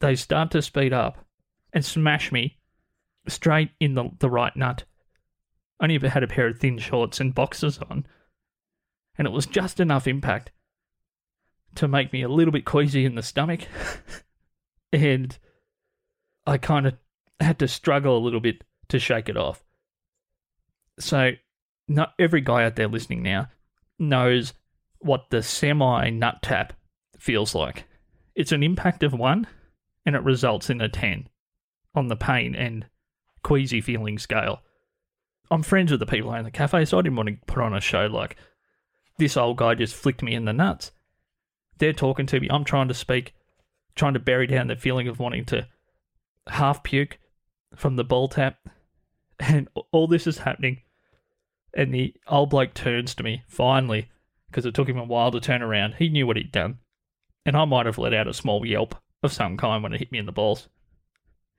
They 0.00 0.14
start 0.14 0.50
to 0.52 0.62
speed 0.62 0.92
up 0.92 1.24
and 1.72 1.84
smash 1.84 2.30
me 2.30 2.58
straight 3.28 3.70
in 3.80 3.94
the, 3.94 4.10
the 4.18 4.30
right 4.30 4.54
nut. 4.56 4.84
only 5.80 5.98
had 5.98 6.22
a 6.22 6.28
pair 6.28 6.48
of 6.48 6.58
thin 6.58 6.78
shorts 6.78 7.20
and 7.20 7.34
boxers 7.34 7.78
on, 7.78 8.06
and 9.18 9.26
it 9.26 9.32
was 9.32 9.46
just 9.46 9.80
enough 9.80 10.06
impact 10.06 10.50
to 11.74 11.88
make 11.88 12.12
me 12.12 12.22
a 12.22 12.28
little 12.28 12.52
bit 12.52 12.64
queasy 12.64 13.04
in 13.04 13.14
the 13.14 13.22
stomach, 13.22 13.62
and 14.92 15.38
I 16.46 16.58
kind 16.58 16.86
of 16.86 16.94
had 17.40 17.58
to 17.60 17.68
struggle 17.68 18.16
a 18.16 18.24
little 18.24 18.40
bit 18.40 18.64
to 18.88 18.98
shake 18.98 19.28
it 19.28 19.36
off. 19.36 19.64
So, 20.98 21.32
not 21.88 22.12
every 22.18 22.40
guy 22.40 22.64
out 22.64 22.76
there 22.76 22.88
listening 22.88 23.22
now 23.22 23.48
knows 23.98 24.52
what 24.98 25.30
the 25.30 25.42
semi 25.42 26.10
nut 26.10 26.42
tap 26.42 26.74
feels 27.18 27.54
like. 27.54 27.84
It's 28.34 28.52
an 28.52 28.62
impact 28.62 29.02
of 29.02 29.12
one, 29.12 29.46
and 30.06 30.14
it 30.14 30.22
results 30.22 30.70
in 30.70 30.80
a 30.80 30.88
10 30.88 31.28
on 31.94 32.08
the 32.08 32.16
pain 32.16 32.54
and 32.54 32.86
queasy 33.42 33.80
feeling 33.80 34.18
scale. 34.18 34.60
I'm 35.50 35.62
friends 35.62 35.90
with 35.90 36.00
the 36.00 36.06
people 36.06 36.32
in 36.34 36.44
the 36.44 36.50
cafe, 36.50 36.84
so 36.84 36.98
I 36.98 37.02
didn't 37.02 37.16
want 37.16 37.28
to 37.28 37.36
put 37.46 37.62
on 37.62 37.74
a 37.74 37.80
show 37.80 38.06
like 38.06 38.36
this 39.18 39.36
old 39.36 39.56
guy 39.56 39.74
just 39.74 39.94
flicked 39.94 40.22
me 40.22 40.34
in 40.34 40.44
the 40.44 40.52
nuts. 40.52 40.92
They're 41.78 41.92
talking 41.92 42.26
to 42.26 42.40
me. 42.40 42.48
I'm 42.50 42.64
trying 42.64 42.88
to 42.88 42.94
speak, 42.94 43.34
trying 43.94 44.14
to 44.14 44.20
bury 44.20 44.46
down 44.46 44.68
the 44.68 44.76
feeling 44.76 45.08
of 45.08 45.18
wanting 45.18 45.44
to 45.46 45.66
half 46.48 46.82
puke 46.82 47.18
from 47.74 47.96
the 47.96 48.04
ball 48.04 48.28
tap. 48.28 48.58
And 49.40 49.68
all 49.90 50.06
this 50.06 50.28
is 50.28 50.38
happening. 50.38 50.82
And 51.74 51.92
the 51.92 52.14
old 52.28 52.50
bloke 52.50 52.74
turns 52.74 53.12
to 53.16 53.24
me, 53.24 53.42
finally, 53.48 54.08
because 54.46 54.64
it 54.66 54.74
took 54.74 54.88
him 54.88 54.98
a 54.98 55.04
while 55.04 55.32
to 55.32 55.40
turn 55.40 55.62
around. 55.62 55.94
He 55.94 56.08
knew 56.08 56.28
what 56.28 56.36
he'd 56.36 56.52
done. 56.52 56.78
And 57.44 57.56
I 57.56 57.64
might 57.64 57.86
have 57.86 57.98
let 57.98 58.14
out 58.14 58.28
a 58.28 58.34
small 58.34 58.64
yelp 58.64 58.94
of 59.20 59.32
some 59.32 59.56
kind 59.56 59.82
when 59.82 59.92
it 59.92 59.98
hit 59.98 60.12
me 60.12 60.18
in 60.18 60.26
the 60.26 60.32
balls. 60.32 60.68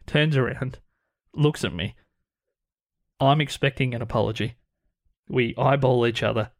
Turns 0.05 0.37
around, 0.37 0.79
looks 1.33 1.65
at 1.65 1.73
me. 1.73 1.95
I'm 3.19 3.41
expecting 3.41 3.93
an 3.93 4.01
apology. 4.01 4.55
We 5.27 5.55
eyeball 5.57 6.05
each 6.05 6.23
other, 6.23 6.51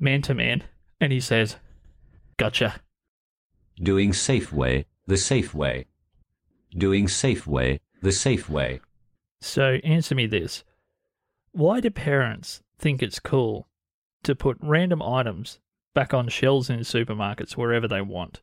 man 0.00 0.22
to 0.22 0.34
man, 0.34 0.64
and 1.00 1.12
he 1.12 1.20
says, 1.20 1.56
Gotcha. 2.36 2.80
Doing 3.76 4.12
Safeway, 4.12 4.86
the 5.06 5.16
safe 5.16 5.54
way. 5.54 5.86
Doing 6.76 7.06
Safeway, 7.06 7.80
the 8.02 8.12
safe 8.12 8.48
way. 8.48 8.80
So 9.40 9.78
answer 9.84 10.14
me 10.14 10.26
this. 10.26 10.64
Why 11.52 11.80
do 11.80 11.90
parents 11.90 12.62
think 12.78 13.02
it's 13.02 13.18
cool 13.18 13.68
to 14.22 14.34
put 14.34 14.58
random 14.60 15.02
items 15.02 15.58
back 15.94 16.14
on 16.14 16.28
shelves 16.28 16.70
in 16.70 16.80
supermarkets 16.80 17.52
wherever 17.52 17.88
they 17.88 18.00
want? 18.00 18.40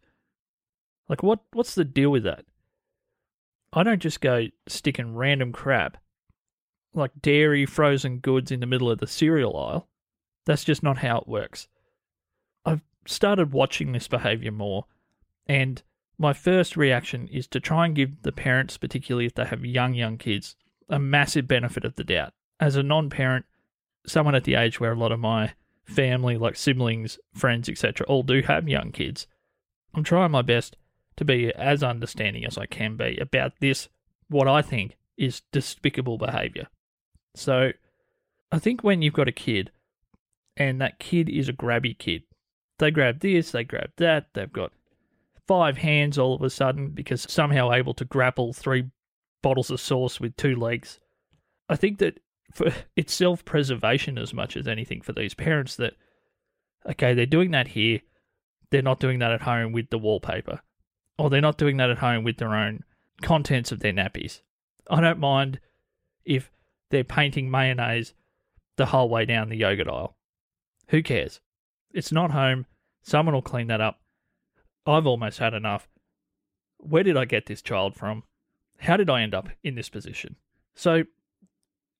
Like 1.07 1.23
what 1.23 1.39
what's 1.53 1.75
the 1.75 1.85
deal 1.85 2.09
with 2.09 2.23
that? 2.23 2.45
I 3.71 3.83
don't 3.83 4.01
just 4.01 4.21
go 4.21 4.47
sticking 4.67 5.15
random 5.15 5.51
crap 5.51 5.97
like 6.93 7.11
dairy 7.21 7.65
frozen 7.65 8.19
goods 8.19 8.51
in 8.51 8.59
the 8.59 8.65
middle 8.65 8.89
of 8.89 8.99
the 8.99 9.07
cereal 9.07 9.55
aisle. 9.55 9.87
That's 10.47 10.63
just 10.63 10.81
not 10.81 10.99
how 10.99 11.19
it 11.19 11.27
works. 11.27 11.67
I've 12.65 12.81
started 13.05 13.53
watching 13.53 13.91
this 13.91 14.07
behavior 14.07 14.51
more 14.51 14.85
and 15.45 15.83
my 16.17 16.33
first 16.33 16.75
reaction 16.75 17.27
is 17.27 17.47
to 17.47 17.59
try 17.59 17.85
and 17.85 17.95
give 17.95 18.23
the 18.23 18.31
parents, 18.31 18.77
particularly 18.77 19.25
if 19.25 19.35
they 19.35 19.45
have 19.45 19.63
young, 19.63 19.93
young 19.93 20.17
kids, 20.17 20.55
a 20.89 20.97
massive 20.97 21.47
benefit 21.47 21.85
of 21.85 21.95
the 21.95 22.03
doubt. 22.03 22.33
As 22.59 22.75
a 22.75 22.81
non 22.81 23.09
parent, 23.09 23.45
someone 24.07 24.33
at 24.33 24.43
the 24.43 24.55
age 24.55 24.79
where 24.79 24.93
a 24.93 24.97
lot 24.97 25.11
of 25.11 25.19
my 25.19 25.53
family, 25.83 26.37
like 26.37 26.55
siblings, 26.55 27.19
friends, 27.33 27.69
etc., 27.69 28.05
all 28.07 28.23
do 28.23 28.41
have 28.41 28.67
young 28.67 28.91
kids, 28.91 29.27
I'm 29.93 30.03
trying 30.03 30.31
my 30.31 30.41
best 30.41 30.75
to 31.17 31.25
be 31.25 31.53
as 31.53 31.83
understanding 31.83 32.45
as 32.45 32.57
I 32.57 32.65
can 32.65 32.95
be 32.97 33.17
about 33.21 33.53
this, 33.59 33.89
what 34.27 34.47
I 34.47 34.61
think 34.61 34.97
is 35.17 35.41
despicable 35.51 36.17
behavior. 36.17 36.67
So 37.35 37.73
I 38.51 38.59
think 38.59 38.83
when 38.83 39.01
you've 39.01 39.13
got 39.13 39.27
a 39.27 39.33
kid 39.33 39.71
and 40.57 40.81
that 40.81 40.99
kid 40.99 41.29
is 41.29 41.47
a 41.47 41.53
grabby 41.53 41.97
kid, 41.97 42.23
they 42.79 42.91
grab 42.91 43.19
this, 43.19 43.51
they 43.51 43.63
grab 43.63 43.91
that, 43.97 44.27
they've 44.33 44.51
got 44.51 44.71
five 45.47 45.77
hands 45.77 46.17
all 46.17 46.35
of 46.35 46.41
a 46.41 46.49
sudden 46.49 46.89
because 46.89 47.25
somehow 47.29 47.71
able 47.71 47.93
to 47.93 48.05
grapple 48.05 48.53
three 48.53 48.85
bottles 49.41 49.71
of 49.71 49.79
sauce 49.79 50.19
with 50.19 50.35
two 50.35 50.55
legs. 50.55 50.99
I 51.69 51.75
think 51.75 51.99
that 51.99 52.19
for 52.53 52.71
it's 52.95 53.13
self 53.13 53.45
preservation 53.45 54.17
as 54.17 54.33
much 54.33 54.57
as 54.57 54.67
anything 54.67 55.01
for 55.01 55.13
these 55.13 55.33
parents 55.33 55.75
that 55.77 55.93
okay, 56.89 57.13
they're 57.13 57.25
doing 57.25 57.51
that 57.51 57.69
here, 57.69 58.01
they're 58.69 58.81
not 58.81 58.99
doing 58.99 59.19
that 59.19 59.31
at 59.31 59.41
home 59.41 59.71
with 59.71 59.89
the 59.89 59.97
wallpaper. 59.97 60.61
Or 61.17 61.29
they're 61.29 61.41
not 61.41 61.57
doing 61.57 61.77
that 61.77 61.89
at 61.89 61.97
home 61.97 62.23
with 62.23 62.37
their 62.37 62.55
own 62.55 62.83
contents 63.21 63.71
of 63.71 63.79
their 63.79 63.93
nappies. 63.93 64.41
I 64.89 65.01
don't 65.01 65.19
mind 65.19 65.59
if 66.25 66.51
they're 66.89 67.03
painting 67.03 67.49
mayonnaise 67.49 68.13
the 68.77 68.85
whole 68.85 69.09
way 69.09 69.25
down 69.25 69.49
the 69.49 69.57
yogurt 69.57 69.87
aisle. 69.87 70.15
Who 70.89 71.03
cares? 71.03 71.41
It's 71.91 72.11
not 72.11 72.31
home. 72.31 72.65
Someone 73.01 73.33
will 73.33 73.41
clean 73.41 73.67
that 73.67 73.81
up. 73.81 73.99
I've 74.85 75.07
almost 75.07 75.39
had 75.39 75.53
enough. 75.53 75.87
Where 76.77 77.03
did 77.03 77.17
I 77.17 77.25
get 77.25 77.45
this 77.45 77.61
child 77.61 77.95
from? 77.95 78.23
How 78.79 78.97
did 78.97 79.09
I 79.09 79.21
end 79.21 79.33
up 79.33 79.49
in 79.63 79.75
this 79.75 79.89
position? 79.89 80.35
So, 80.75 81.03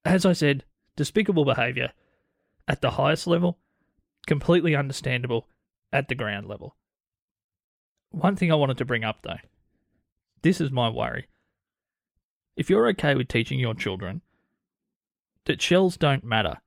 as 0.06 0.26
I 0.26 0.34
said, 0.34 0.64
despicable 0.96 1.46
behaviour 1.46 1.92
at 2.68 2.82
the 2.82 2.92
highest 2.92 3.28
level, 3.28 3.58
completely 4.28 4.76
understandable 4.76 5.48
at 5.92 6.08
the 6.08 6.16
ground 6.16 6.48
level. 6.48 6.76
One 8.12 8.36
thing 8.36 8.52
I 8.52 8.56
wanted 8.56 8.78
to 8.78 8.86
bring 8.86 9.04
up 9.04 9.22
though 9.24 9.38
this 10.42 10.62
is 10.62 10.72
my 10.72 10.90
worry. 10.90 11.28
If 12.56 12.70
you're 12.70 12.88
okay 12.90 13.16
with 13.16 13.28
teaching 13.28 13.60
your 13.60 13.74
children 13.74 14.22
that 15.46 15.62
shells 15.62 15.98
don't 15.98 16.24
matter, 16.24 16.58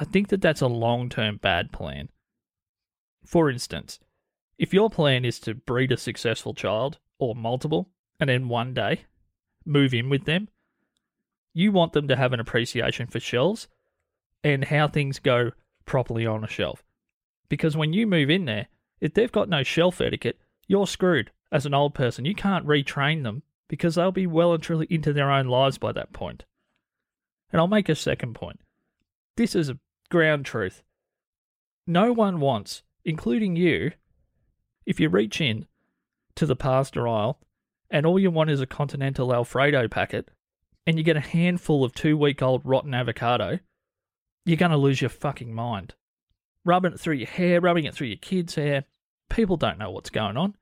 I 0.00 0.04
think 0.04 0.28
that 0.28 0.40
that's 0.40 0.62
a 0.62 0.66
long 0.66 1.10
term 1.10 1.36
bad 1.36 1.72
plan. 1.72 2.08
For 3.22 3.50
instance, 3.50 4.00
if 4.58 4.72
your 4.72 4.88
plan 4.88 5.26
is 5.26 5.38
to 5.40 5.54
breed 5.54 5.92
a 5.92 5.98
successful 5.98 6.54
child, 6.54 6.98
or 7.18 7.34
multiple, 7.34 7.90
and 8.18 8.30
then 8.30 8.48
one 8.48 8.72
day 8.72 9.02
move 9.66 9.92
in 9.92 10.08
with 10.08 10.24
them, 10.24 10.48
you 11.52 11.70
want 11.70 11.92
them 11.92 12.08
to 12.08 12.16
have 12.16 12.32
an 12.32 12.40
appreciation 12.40 13.08
for 13.08 13.20
shells 13.20 13.68
and 14.42 14.64
how 14.64 14.88
things 14.88 15.18
go 15.18 15.50
properly 15.84 16.24
on 16.24 16.44
a 16.44 16.48
shelf. 16.48 16.82
Because 17.50 17.76
when 17.76 17.92
you 17.92 18.06
move 18.06 18.30
in 18.30 18.46
there, 18.46 18.68
if 19.02 19.12
they've 19.12 19.30
got 19.30 19.50
no 19.50 19.62
shelf 19.62 20.00
etiquette, 20.00 20.38
you're 20.66 20.86
screwed 20.86 21.30
as 21.52 21.66
an 21.66 21.74
old 21.74 21.92
person. 21.92 22.24
You 22.24 22.34
can't 22.34 22.66
retrain 22.66 23.22
them 23.22 23.42
because 23.68 23.96
they'll 23.96 24.12
be 24.12 24.26
well 24.26 24.54
and 24.54 24.62
truly 24.62 24.86
into 24.88 25.12
their 25.12 25.30
own 25.30 25.46
lives 25.46 25.76
by 25.76 25.92
that 25.92 26.14
point. 26.14 26.44
And 27.52 27.60
I'll 27.60 27.68
make 27.68 27.90
a 27.90 27.94
second 27.94 28.34
point. 28.34 28.60
This 29.36 29.54
is 29.54 29.68
a 29.68 29.78
ground 30.10 30.44
truth. 30.44 30.82
No 31.86 32.12
one 32.12 32.40
wants, 32.40 32.82
including 33.04 33.56
you, 33.56 33.92
if 34.84 35.00
you 35.00 35.08
reach 35.08 35.40
in 35.40 35.66
to 36.36 36.46
the 36.46 36.56
pasta 36.56 37.00
aisle 37.00 37.38
and 37.90 38.04
all 38.04 38.18
you 38.18 38.30
want 38.30 38.50
is 38.50 38.60
a 38.60 38.66
Continental 38.66 39.32
Alfredo 39.32 39.88
packet 39.88 40.28
and 40.86 40.98
you 40.98 41.04
get 41.04 41.16
a 41.16 41.20
handful 41.20 41.84
of 41.84 41.94
two 41.94 42.16
week 42.16 42.42
old 42.42 42.62
rotten 42.64 42.94
avocado, 42.94 43.58
you're 44.44 44.56
going 44.56 44.70
to 44.70 44.76
lose 44.76 45.00
your 45.00 45.10
fucking 45.10 45.54
mind. 45.54 45.94
Rubbing 46.64 46.92
it 46.92 47.00
through 47.00 47.14
your 47.14 47.28
hair, 47.28 47.60
rubbing 47.60 47.84
it 47.84 47.94
through 47.94 48.08
your 48.08 48.16
kids' 48.16 48.54
hair. 48.54 48.84
People 49.28 49.56
don't 49.56 49.78
know 49.78 49.90
what's 49.90 50.10
going 50.10 50.36
on. 50.36 50.54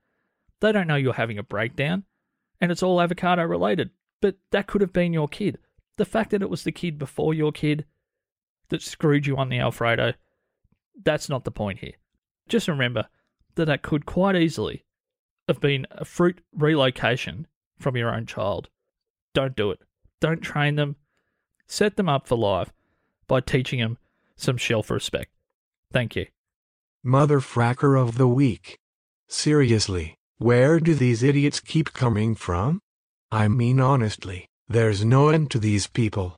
They 0.61 0.71
don't 0.71 0.87
know 0.87 0.95
you're 0.95 1.13
having 1.13 1.37
a 1.37 1.43
breakdown 1.43 2.03
and 2.61 2.71
it's 2.71 2.83
all 2.83 3.01
avocado 3.01 3.43
related. 3.43 3.91
But 4.21 4.35
that 4.51 4.67
could 4.67 4.81
have 4.81 4.93
been 4.93 5.13
your 5.13 5.27
kid. 5.27 5.57
The 5.97 6.05
fact 6.05 6.31
that 6.31 6.41
it 6.41 6.49
was 6.49 6.63
the 6.63 6.71
kid 6.71 6.97
before 6.97 7.33
your 7.33 7.51
kid 7.51 7.85
that 8.69 8.81
screwed 8.81 9.25
you 9.25 9.37
on 9.37 9.49
the 9.49 9.59
Alfredo, 9.59 10.13
that's 11.03 11.29
not 11.29 11.43
the 11.43 11.51
point 11.51 11.79
here. 11.79 11.93
Just 12.47 12.67
remember 12.67 13.07
that 13.55 13.65
that 13.65 13.81
could 13.81 14.05
quite 14.05 14.35
easily 14.35 14.83
have 15.47 15.59
been 15.59 15.85
a 15.91 16.05
fruit 16.05 16.41
relocation 16.53 17.47
from 17.77 17.97
your 17.97 18.13
own 18.13 18.25
child. 18.25 18.69
Don't 19.33 19.55
do 19.55 19.71
it. 19.71 19.79
Don't 20.19 20.41
train 20.41 20.75
them. 20.75 20.95
Set 21.67 21.95
them 21.95 22.09
up 22.09 22.27
for 22.27 22.37
life 22.37 22.71
by 23.27 23.39
teaching 23.39 23.79
them 23.79 23.97
some 24.35 24.57
shelf 24.57 24.89
respect. 24.89 25.31
Thank 25.91 26.15
you. 26.15 26.27
Mother 27.03 27.39
fracker 27.39 27.99
of 27.99 28.17
the 28.17 28.27
week. 28.27 28.77
Seriously, 29.27 30.15
where 30.37 30.79
do 30.79 30.93
these 30.93 31.23
idiots 31.23 31.59
keep 31.59 31.93
coming 31.93 32.35
from? 32.35 32.81
I 33.31 33.47
mean, 33.47 33.79
honestly, 33.79 34.47
there's 34.67 35.05
no 35.05 35.29
end 35.29 35.51
to 35.51 35.59
these 35.59 35.87
people. 35.87 36.35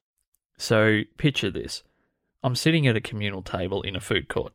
So, 0.58 1.02
picture 1.18 1.50
this. 1.50 1.84
I'm 2.44 2.56
sitting 2.56 2.88
at 2.88 2.96
a 2.96 3.02
communal 3.02 3.42
table 3.42 3.82
in 3.82 3.96
a 3.96 4.02
food 4.02 4.28
court. 4.28 4.54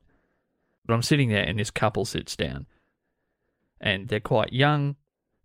But 0.84 0.94
I'm 0.94 1.02
sitting 1.02 1.28
there 1.28 1.42
and 1.42 1.58
this 1.58 1.70
couple 1.70 2.04
sits 2.04 2.36
down. 2.36 2.66
And 3.80 4.08
they're 4.08 4.20
quite 4.20 4.52
young. 4.52 4.96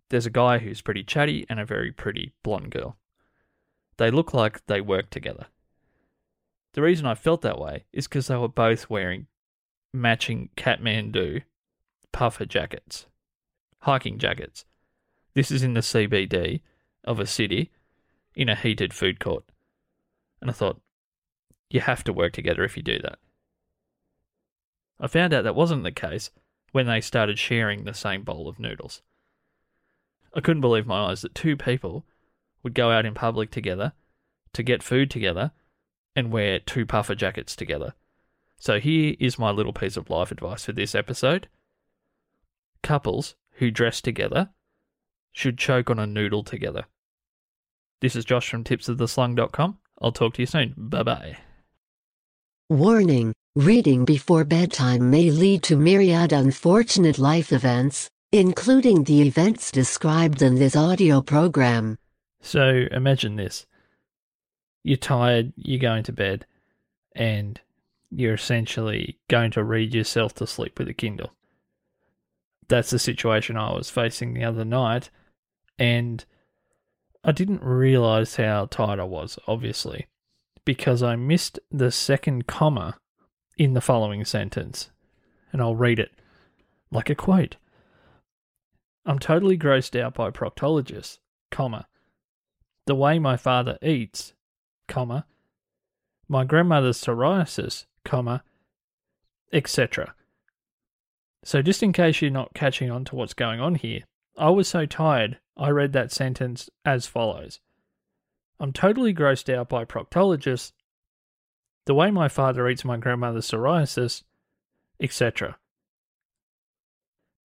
There's 0.08 0.26
a 0.26 0.30
guy 0.30 0.58
who's 0.58 0.82
pretty 0.82 1.04
chatty 1.04 1.46
and 1.48 1.60
a 1.60 1.64
very 1.64 1.92
pretty 1.92 2.32
blonde 2.42 2.70
girl. 2.70 2.96
They 3.96 4.10
look 4.10 4.34
like 4.34 4.66
they 4.66 4.80
work 4.80 5.10
together. 5.10 5.46
The 6.74 6.82
reason 6.82 7.06
I 7.06 7.14
felt 7.14 7.42
that 7.42 7.58
way 7.58 7.84
is 7.92 8.08
because 8.08 8.28
they 8.28 8.36
were 8.36 8.48
both 8.48 8.88
wearing 8.88 9.26
matching 9.92 10.48
Kathmandu 10.56 11.42
puffer 12.12 12.46
jackets, 12.46 13.06
hiking 13.80 14.18
jackets. 14.18 14.64
This 15.34 15.50
is 15.50 15.62
in 15.62 15.74
the 15.74 15.80
CBD 15.80 16.60
of 17.04 17.18
a 17.20 17.26
city 17.26 17.70
in 18.34 18.48
a 18.48 18.54
heated 18.54 18.94
food 18.94 19.20
court. 19.20 19.44
And 20.40 20.50
I 20.50 20.54
thought, 20.54 20.80
You 21.72 21.80
have 21.80 22.04
to 22.04 22.12
work 22.12 22.34
together 22.34 22.64
if 22.64 22.76
you 22.76 22.82
do 22.82 22.98
that. 22.98 23.18
I 25.00 25.06
found 25.06 25.32
out 25.32 25.42
that 25.44 25.54
wasn't 25.54 25.84
the 25.84 25.90
case 25.90 26.30
when 26.70 26.86
they 26.86 27.00
started 27.00 27.38
sharing 27.38 27.84
the 27.84 27.94
same 27.94 28.22
bowl 28.22 28.46
of 28.46 28.60
noodles. 28.60 29.00
I 30.34 30.40
couldn't 30.40 30.60
believe 30.60 30.86
my 30.86 31.10
eyes 31.10 31.22
that 31.22 31.34
two 31.34 31.56
people 31.56 32.04
would 32.62 32.74
go 32.74 32.90
out 32.90 33.06
in 33.06 33.14
public 33.14 33.50
together 33.50 33.94
to 34.52 34.62
get 34.62 34.82
food 34.82 35.10
together 35.10 35.52
and 36.14 36.30
wear 36.30 36.58
two 36.58 36.84
puffer 36.84 37.14
jackets 37.14 37.56
together. 37.56 37.94
So 38.58 38.78
here 38.78 39.16
is 39.18 39.38
my 39.38 39.50
little 39.50 39.72
piece 39.72 39.96
of 39.96 40.10
life 40.10 40.30
advice 40.30 40.66
for 40.66 40.72
this 40.72 40.94
episode. 40.94 41.48
Couples 42.82 43.34
who 43.52 43.70
dress 43.70 44.02
together 44.02 44.50
should 45.32 45.56
choke 45.56 45.88
on 45.88 45.98
a 45.98 46.06
noodle 46.06 46.44
together. 46.44 46.84
This 48.00 48.14
is 48.14 48.26
Josh 48.26 48.50
from 48.50 48.62
tipsoftheslung.com. 48.62 49.78
I'll 50.02 50.12
talk 50.12 50.34
to 50.34 50.42
you 50.42 50.46
soon. 50.46 50.74
Bye 50.76 51.02
bye. 51.02 51.38
Warning 52.68 53.34
Reading 53.54 54.06
before 54.06 54.44
bedtime 54.44 55.10
may 55.10 55.30
lead 55.30 55.62
to 55.64 55.76
myriad 55.76 56.32
unfortunate 56.32 57.18
life 57.18 57.52
events, 57.52 58.08
including 58.32 59.04
the 59.04 59.20
events 59.20 59.70
described 59.70 60.40
in 60.40 60.54
this 60.54 60.74
audio 60.74 61.20
program. 61.20 61.98
So 62.40 62.86
imagine 62.90 63.36
this 63.36 63.66
you're 64.84 64.96
tired, 64.96 65.52
you're 65.54 65.78
going 65.78 66.02
to 66.04 66.12
bed, 66.12 66.46
and 67.14 67.60
you're 68.10 68.32
essentially 68.32 69.18
going 69.28 69.50
to 69.50 69.62
read 69.62 69.92
yourself 69.92 70.32
to 70.36 70.46
sleep 70.46 70.78
with 70.78 70.88
a 70.88 70.94
Kindle. 70.94 71.34
That's 72.68 72.88
the 72.88 72.98
situation 72.98 73.58
I 73.58 73.74
was 73.74 73.90
facing 73.90 74.32
the 74.32 74.44
other 74.44 74.64
night, 74.64 75.10
and 75.78 76.24
I 77.22 77.32
didn't 77.32 77.62
realize 77.62 78.36
how 78.36 78.64
tired 78.64 78.98
I 78.98 79.04
was, 79.04 79.38
obviously, 79.46 80.06
because 80.64 81.02
I 81.02 81.16
missed 81.16 81.58
the 81.70 81.90
second 81.90 82.46
comma 82.46 82.98
in 83.56 83.74
the 83.74 83.80
following 83.80 84.24
sentence. 84.24 84.90
And 85.52 85.60
I'll 85.60 85.76
read 85.76 85.98
it 85.98 86.12
like 86.90 87.10
a 87.10 87.14
quote. 87.14 87.56
I'm 89.04 89.18
totally 89.18 89.58
grossed 89.58 90.00
out 90.00 90.14
by 90.14 90.30
proctologists, 90.30 91.18
comma. 91.50 91.86
The 92.86 92.94
way 92.94 93.18
my 93.18 93.36
father 93.36 93.78
eats, 93.82 94.32
comma. 94.88 95.26
My 96.28 96.44
grandmother's 96.44 96.98
psoriasis, 96.98 97.86
comma, 98.04 98.42
etc. 99.52 100.14
So 101.44 101.60
just 101.62 101.82
in 101.82 101.92
case 101.92 102.22
you're 102.22 102.30
not 102.30 102.54
catching 102.54 102.90
on 102.90 103.04
to 103.06 103.16
what's 103.16 103.34
going 103.34 103.60
on 103.60 103.74
here, 103.74 104.04
I 104.38 104.50
was 104.50 104.68
so 104.68 104.86
tired 104.86 105.38
I 105.56 105.70
read 105.70 105.92
that 105.92 106.12
sentence 106.12 106.70
as 106.84 107.06
follows. 107.06 107.60
I'm 108.62 108.72
totally 108.72 109.12
grossed 109.12 109.52
out 109.52 109.68
by 109.68 109.84
proctologists, 109.84 110.70
the 111.84 111.94
way 111.94 112.12
my 112.12 112.28
father 112.28 112.68
eats 112.68 112.84
my 112.84 112.96
grandmother's 112.96 113.50
psoriasis, 113.50 114.22
etc. 115.00 115.58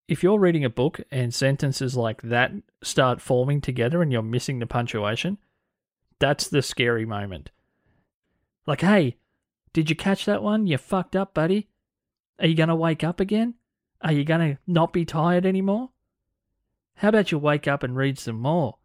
If 0.07 0.21
you're 0.21 0.39
reading 0.39 0.63
a 0.63 0.69
book 0.69 1.01
and 1.09 1.33
sentences 1.33 1.97
like 1.97 2.21
that 2.21 2.51
start 2.83 3.19
forming 3.19 3.61
together 3.61 4.03
and 4.03 4.11
you're 4.11 4.21
missing 4.21 4.59
the 4.59 4.67
punctuation, 4.67 5.39
that's 6.19 6.49
the 6.49 6.61
scary 6.61 7.03
moment. 7.03 7.49
Like, 8.67 8.81
hey, 8.81 9.17
did 9.73 9.89
you 9.89 9.95
catch 9.95 10.25
that 10.25 10.43
one? 10.43 10.67
You 10.67 10.77
fucked 10.77 11.15
up, 11.15 11.33
buddy. 11.33 11.67
Are 12.39 12.45
you 12.45 12.53
going 12.53 12.69
to 12.69 12.75
wake 12.75 13.03
up 13.03 13.19
again? 13.19 13.55
Are 14.01 14.13
you 14.13 14.23
going 14.23 14.51
to 14.51 14.59
not 14.67 14.93
be 14.93 15.03
tired 15.03 15.47
anymore? 15.47 15.89
How 16.97 17.09
about 17.09 17.31
you 17.31 17.39
wake 17.39 17.67
up 17.67 17.81
and 17.81 17.97
read 17.97 18.19
some 18.19 18.39
more? 18.39 18.77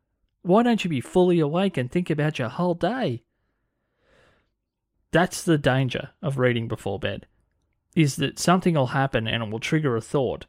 Why 0.42 0.62
don't 0.62 0.82
you 0.84 0.90
be 0.90 1.00
fully 1.00 1.38
awake 1.40 1.76
and 1.76 1.90
think 1.90 2.10
about 2.10 2.38
your 2.38 2.48
whole 2.48 2.74
day? 2.74 3.22
That's 5.12 5.42
the 5.42 5.58
danger 5.58 6.10
of 6.20 6.38
reading 6.38 6.68
before 6.68 6.98
bed, 6.98 7.26
is 7.94 8.16
that 8.16 8.38
something 8.38 8.74
will 8.74 8.88
happen 8.88 9.26
and 9.26 9.42
it 9.42 9.50
will 9.50 9.60
trigger 9.60 9.96
a 9.96 10.00
thought, 10.00 10.46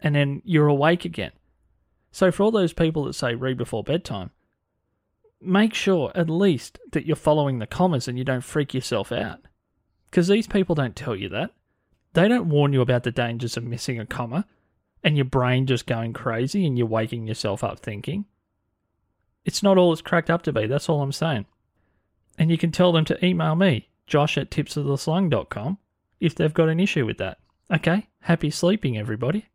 and 0.00 0.14
then 0.14 0.42
you're 0.44 0.68
awake 0.68 1.04
again. 1.04 1.32
So, 2.12 2.30
for 2.30 2.42
all 2.42 2.50
those 2.50 2.72
people 2.72 3.04
that 3.04 3.14
say 3.14 3.34
read 3.34 3.56
before 3.56 3.82
bedtime, 3.82 4.30
make 5.40 5.74
sure 5.74 6.12
at 6.14 6.30
least 6.30 6.78
that 6.92 7.06
you're 7.06 7.16
following 7.16 7.58
the 7.58 7.66
commas 7.66 8.08
and 8.08 8.18
you 8.18 8.24
don't 8.24 8.44
freak 8.44 8.74
yourself 8.74 9.12
out. 9.12 9.40
Because 10.10 10.28
these 10.28 10.46
people 10.46 10.74
don't 10.74 10.96
tell 10.96 11.14
you 11.14 11.28
that. 11.30 11.52
They 12.14 12.28
don't 12.28 12.48
warn 12.48 12.72
you 12.72 12.80
about 12.80 13.02
the 13.02 13.10
dangers 13.10 13.56
of 13.56 13.64
missing 13.64 14.00
a 14.00 14.06
comma 14.06 14.46
and 15.04 15.16
your 15.16 15.26
brain 15.26 15.66
just 15.66 15.86
going 15.86 16.12
crazy 16.12 16.66
and 16.66 16.76
you're 16.78 16.86
waking 16.86 17.26
yourself 17.26 17.62
up 17.62 17.80
thinking. 17.80 18.24
It's 19.48 19.62
not 19.62 19.78
all 19.78 19.94
it's 19.94 20.02
cracked 20.02 20.28
up 20.28 20.42
to 20.42 20.52
be, 20.52 20.66
that's 20.66 20.90
all 20.90 21.00
I'm 21.00 21.10
saying. 21.10 21.46
And 22.36 22.50
you 22.50 22.58
can 22.58 22.70
tell 22.70 22.92
them 22.92 23.06
to 23.06 23.24
email 23.24 23.56
me, 23.56 23.88
josh 24.06 24.36
at 24.36 24.50
tipsoftheslung.com, 24.50 25.78
if 26.20 26.34
they've 26.34 26.52
got 26.52 26.68
an 26.68 26.78
issue 26.78 27.06
with 27.06 27.16
that. 27.16 27.38
Okay, 27.72 28.08
happy 28.20 28.50
sleeping, 28.50 28.98
everybody. 28.98 29.46